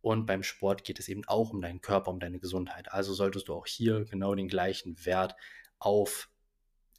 Und 0.03 0.25
beim 0.25 0.43
Sport 0.43 0.83
geht 0.83 0.99
es 0.99 1.07
eben 1.07 1.23
auch 1.27 1.51
um 1.51 1.61
deinen 1.61 1.79
Körper, 1.79 2.11
um 2.11 2.19
deine 2.19 2.37
Gesundheit. 2.37 2.91
Also 2.91 3.13
solltest 3.13 3.47
du 3.47 3.53
auch 3.53 3.65
hier 3.65 4.03
genau 4.03 4.35
den 4.35 4.49
gleichen 4.49 4.97
Wert 5.05 5.33
auf 5.79 6.29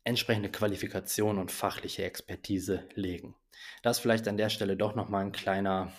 entsprechende 0.05 0.51
Qualifikation 0.51 1.38
und 1.38 1.53
fachliche 1.53 2.03
Expertise 2.03 2.88
legen. 2.95 3.37
Das 3.83 3.99
vielleicht 3.99 4.27
an 4.27 4.38
der 4.38 4.49
Stelle 4.49 4.75
doch 4.79 4.95
nochmal 4.95 5.23
ein 5.23 5.33
kleiner, 5.33 5.93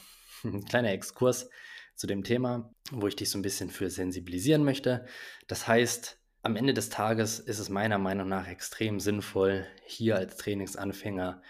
ein 0.43 0.65
kleiner 0.69 0.93
Exkurs 0.93 1.47
zu 1.93 2.07
dem 2.07 2.23
Thema, 2.23 2.73
wo 2.89 3.05
ich 3.05 3.15
dich 3.15 3.29
so 3.29 3.37
ein 3.37 3.43
bisschen 3.43 3.69
für 3.69 3.91
sensibilisieren 3.91 4.63
möchte. 4.63 5.05
Das 5.45 5.67
heißt, 5.67 6.19
am 6.41 6.55
Ende 6.55 6.73
des 6.73 6.89
Tages 6.89 7.37
ist 7.37 7.59
es 7.59 7.69
meiner 7.69 7.99
Meinung 7.99 8.27
nach 8.27 8.47
extrem 8.47 8.99
sinnvoll, 8.99 9.67
hier 9.85 10.15
als 10.15 10.37
Trainingsanfänger 10.37 11.43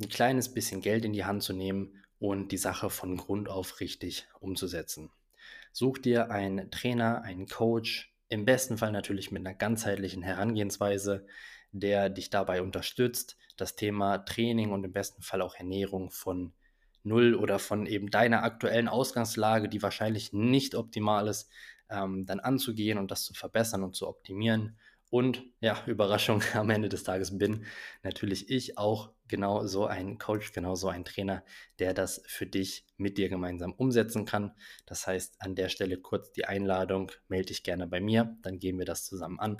ein 0.00 0.08
kleines 0.08 0.54
bisschen 0.54 0.80
Geld 0.80 1.04
in 1.04 1.12
die 1.12 1.24
Hand 1.24 1.42
zu 1.42 1.52
nehmen 1.52 1.99
und 2.20 2.52
die 2.52 2.58
Sache 2.58 2.90
von 2.90 3.16
Grund 3.16 3.48
auf 3.48 3.80
richtig 3.80 4.28
umzusetzen. 4.38 5.10
Such 5.72 5.98
dir 5.98 6.30
einen 6.30 6.70
Trainer, 6.70 7.22
einen 7.22 7.48
Coach, 7.48 8.14
im 8.28 8.44
besten 8.44 8.78
Fall 8.78 8.92
natürlich 8.92 9.32
mit 9.32 9.44
einer 9.44 9.56
ganzheitlichen 9.56 10.22
Herangehensweise, 10.22 11.26
der 11.72 12.10
dich 12.10 12.30
dabei 12.30 12.62
unterstützt, 12.62 13.36
das 13.56 13.74
Thema 13.74 14.18
Training 14.18 14.70
und 14.70 14.84
im 14.84 14.92
besten 14.92 15.22
Fall 15.22 15.42
auch 15.42 15.56
Ernährung 15.56 16.10
von 16.10 16.52
null 17.02 17.34
oder 17.34 17.58
von 17.58 17.86
eben 17.86 18.10
deiner 18.10 18.42
aktuellen 18.42 18.88
Ausgangslage, 18.88 19.68
die 19.68 19.82
wahrscheinlich 19.82 20.32
nicht 20.32 20.74
optimal 20.74 21.26
ist, 21.26 21.50
ähm, 21.88 22.26
dann 22.26 22.40
anzugehen 22.40 22.98
und 22.98 23.10
das 23.10 23.24
zu 23.24 23.34
verbessern 23.34 23.82
und 23.82 23.96
zu 23.96 24.06
optimieren 24.06 24.76
und 25.10 25.42
ja, 25.60 25.82
Überraschung 25.86 26.42
am 26.54 26.70
Ende 26.70 26.88
des 26.88 27.02
Tages 27.02 27.36
bin 27.36 27.66
natürlich 28.02 28.48
ich 28.48 28.78
auch 28.78 29.12
genau 29.28 29.66
so 29.66 29.86
ein 29.86 30.18
Coach, 30.18 30.52
genau 30.52 30.74
so 30.74 30.88
ein 30.88 31.04
Trainer, 31.04 31.44
der 31.78 31.94
das 31.94 32.22
für 32.26 32.46
dich 32.46 32.86
mit 32.96 33.18
dir 33.18 33.28
gemeinsam 33.28 33.72
umsetzen 33.72 34.24
kann. 34.24 34.52
Das 34.86 35.06
heißt, 35.06 35.36
an 35.40 35.54
der 35.54 35.68
Stelle 35.68 35.98
kurz 35.98 36.32
die 36.32 36.46
Einladung, 36.46 37.12
melde 37.28 37.46
dich 37.46 37.62
gerne 37.62 37.86
bei 37.86 38.00
mir, 38.00 38.36
dann 38.42 38.58
gehen 38.58 38.78
wir 38.78 38.86
das 38.86 39.04
zusammen 39.04 39.38
an. 39.38 39.58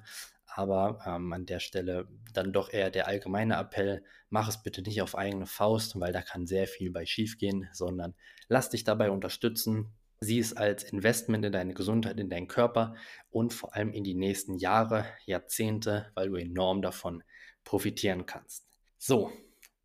Aber 0.53 0.99
ähm, 1.07 1.33
an 1.33 1.47
der 1.47 1.61
Stelle 1.61 2.09
dann 2.33 2.53
doch 2.53 2.73
eher 2.73 2.91
der 2.91 3.07
allgemeine 3.07 3.55
Appell, 3.55 4.03
mach 4.31 4.49
es 4.49 4.63
bitte 4.63 4.83
nicht 4.83 5.01
auf 5.01 5.17
eigene 5.17 5.47
Faust, 5.47 5.99
weil 6.01 6.13
da 6.13 6.23
kann 6.23 6.47
sehr 6.47 6.67
viel 6.67 6.91
bei 6.91 7.07
schief 7.07 7.39
gehen, 7.39 7.69
sondern 7.73 8.15
lass 8.49 8.69
dich 8.71 8.83
dabei 8.83 9.13
unterstützen, 9.13 9.93
Sieh 10.23 10.39
es 10.39 10.55
als 10.55 10.85
Investment 10.85 11.47
in 11.47 11.53
deine 11.53 11.73
Gesundheit, 11.73 12.21
in 12.21 12.29
deinen 12.29 12.47
Körper 12.47 12.95
und 13.31 13.55
vor 13.55 13.75
allem 13.75 13.93
in 13.93 14.05
die 14.05 14.15
nächsten 14.15 14.59
Jahre, 14.59 15.07
Jahrzehnte, 15.25 16.11
weil 16.15 16.29
du 16.29 16.37
enorm 16.37 16.83
davon 16.83 17.23
profitieren 17.65 18.27
kannst. 18.27 18.67
So, 18.99 19.33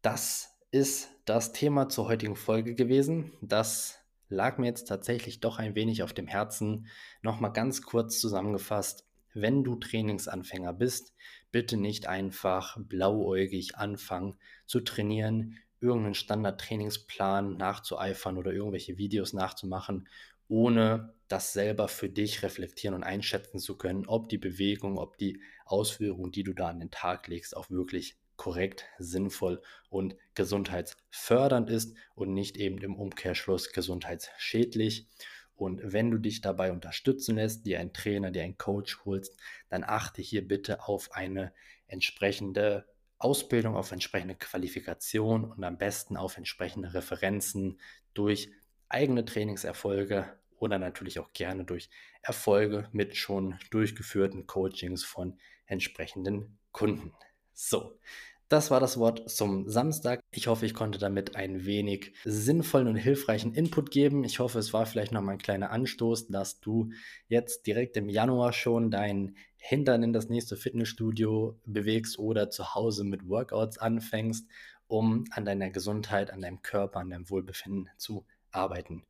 das 0.01 0.57
ist 0.71 1.09
das 1.23 1.53
Thema 1.53 1.87
zur 1.87 2.09
heutigen 2.09 2.35
Folge 2.35 2.75
gewesen. 2.75 3.31
Das 3.41 3.99
lag 4.27 4.57
mir 4.57 4.65
jetzt 4.65 4.89
tatsächlich 4.89 5.39
doch 5.39 5.57
ein 5.57 5.73
wenig 5.73 6.03
auf 6.03 6.11
dem 6.11 6.27
Herzen. 6.27 6.87
Nochmal 7.21 7.53
ganz 7.53 7.81
kurz 7.81 8.19
zusammengefasst. 8.19 9.05
Wenn 9.33 9.63
du 9.63 9.75
Trainingsanfänger 9.75 10.73
bist, 10.73 11.13
bitte 11.51 11.77
nicht 11.77 12.07
einfach 12.07 12.77
blauäugig 12.79 13.77
anfangen 13.77 14.37
zu 14.65 14.81
trainieren, 14.81 15.57
irgendeinen 15.85 16.15
Standard-Trainingsplan 16.15 17.57
nachzueifern 17.57 18.37
oder 18.37 18.51
irgendwelche 18.51 18.97
Videos 18.97 19.33
nachzumachen, 19.33 20.07
ohne 20.47 21.13
das 21.27 21.53
selber 21.53 21.87
für 21.87 22.09
dich 22.09 22.43
reflektieren 22.43 22.95
und 22.95 23.03
einschätzen 23.03 23.59
zu 23.59 23.77
können, 23.77 24.05
ob 24.05 24.29
die 24.29 24.37
Bewegung, 24.37 24.97
ob 24.97 25.17
die 25.17 25.39
Ausführung, 25.65 26.31
die 26.31 26.43
du 26.43 26.53
da 26.53 26.67
an 26.67 26.79
den 26.79 26.91
Tag 26.91 27.27
legst, 27.27 27.57
auch 27.57 27.69
wirklich 27.69 28.17
korrekt, 28.37 28.85
sinnvoll 28.99 29.61
und 29.89 30.15
gesundheitsfördernd 30.35 31.69
ist 31.69 31.95
und 32.15 32.33
nicht 32.33 32.57
eben 32.57 32.77
im 32.79 32.95
Umkehrschluss 32.95 33.71
gesundheitsschädlich. 33.71 35.07
Und 35.55 35.81
wenn 35.83 36.11
du 36.11 36.17
dich 36.17 36.41
dabei 36.41 36.71
unterstützen 36.71 37.35
lässt, 37.35 37.65
dir 37.65 37.79
einen 37.79 37.93
Trainer, 37.93 38.31
dir 38.31 38.43
einen 38.43 38.57
Coach 38.57 39.05
holst, 39.05 39.39
dann 39.69 39.83
achte 39.85 40.21
hier 40.21 40.45
bitte 40.45 40.85
auf 40.87 41.13
eine 41.13 41.53
entsprechende 41.87 42.85
Ausbildung, 43.25 43.75
auf 43.75 43.91
entsprechende 43.91 44.35
Qualifikation 44.35 45.45
und 45.45 45.63
am 45.63 45.79
besten 45.79 46.15
auf 46.15 46.37
entsprechende 46.37 46.93
Referenzen 46.93 47.79
durch 48.13 48.51
eigene 48.87 49.25
Trainingserfolge 49.25 50.37
oder 50.59 50.77
natürlich 50.77 51.17
auch 51.17 51.33
gerne 51.33 51.65
durch 51.65 51.89
Erfolge 52.21 52.87
mit 52.91 53.17
schon 53.17 53.57
durchgeführten 53.71 54.45
Coachings 54.45 55.03
von 55.03 55.39
entsprechenden 55.65 56.59
Kunden. 56.71 57.13
So, 57.53 57.99
das 58.47 58.69
war 58.69 58.79
das 58.79 58.97
Wort 58.99 59.29
zum 59.29 59.67
Samstag. 59.67 60.21
Ich 60.31 60.47
hoffe, 60.47 60.65
ich 60.65 60.73
konnte 60.73 60.99
damit 60.99 61.35
ein 61.35 61.65
wenig 61.65 62.13
sinnvollen 62.23 62.87
und 62.87 62.95
hilfreichen 62.95 63.53
Input 63.53 63.89
geben. 63.89 64.23
Ich 64.23 64.39
hoffe, 64.39 64.59
es 64.59 64.71
war 64.71 64.85
vielleicht 64.85 65.11
nochmal 65.11 65.35
ein 65.35 65.41
kleiner 65.41 65.71
Anstoß, 65.71 66.27
dass 66.27 66.59
du 66.59 66.91
jetzt 67.27 67.65
direkt 67.65 67.97
im 67.97 68.07
Januar 68.07 68.53
schon 68.53 68.91
deinen 68.91 69.35
Hintern 69.57 70.03
in 70.03 70.13
das 70.13 70.29
nächste 70.29 70.57
Fitnessstudio 70.57 71.59
bewegst 71.65 72.19
oder 72.19 72.51
zu 72.51 72.75
Hause 72.75 73.03
mit 73.03 73.27
Workouts 73.27 73.79
anfängst, 73.79 74.47
um 74.87 75.25
an 75.31 75.45
deiner 75.45 75.71
Gesundheit, 75.71 76.31
an 76.31 76.41
deinem 76.41 76.61
Körper, 76.61 76.99
an 76.99 77.09
deinem 77.09 77.29
Wohlbefinden 77.31 77.89
zu 77.97 78.25
arbeiten. 78.51 79.03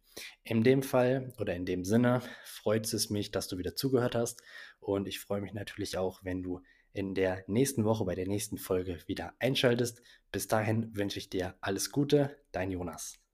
In 0.43 0.63
dem 0.63 0.81
Fall 0.81 1.33
oder 1.39 1.55
in 1.55 1.65
dem 1.65 1.83
Sinne 1.83 2.21
freut 2.45 2.91
es 2.93 3.09
mich, 3.09 3.31
dass 3.31 3.49
du 3.49 3.57
wieder 3.57 3.75
zugehört 3.75 4.15
hast 4.15 4.41
und 4.79 5.09
ich 5.09 5.19
freue 5.19 5.41
mich 5.41 5.53
natürlich 5.53 5.97
auch, 5.97 6.23
wenn 6.23 6.41
du 6.41 6.61
in 6.95 7.13
der 7.13 7.43
nächsten 7.47 7.83
Woche 7.83 8.05
bei 8.05 8.15
der 8.15 8.27
nächsten 8.27 8.57
Folge 8.57 8.99
wieder 9.05 9.33
einschaltest. 9.39 10.01
Bis 10.31 10.47
dahin 10.47 10.95
wünsche 10.95 11.19
ich 11.19 11.29
dir 11.29 11.55
alles 11.59 11.91
Gute, 11.91 12.37
dein 12.51 12.71
Jonas. 12.71 13.24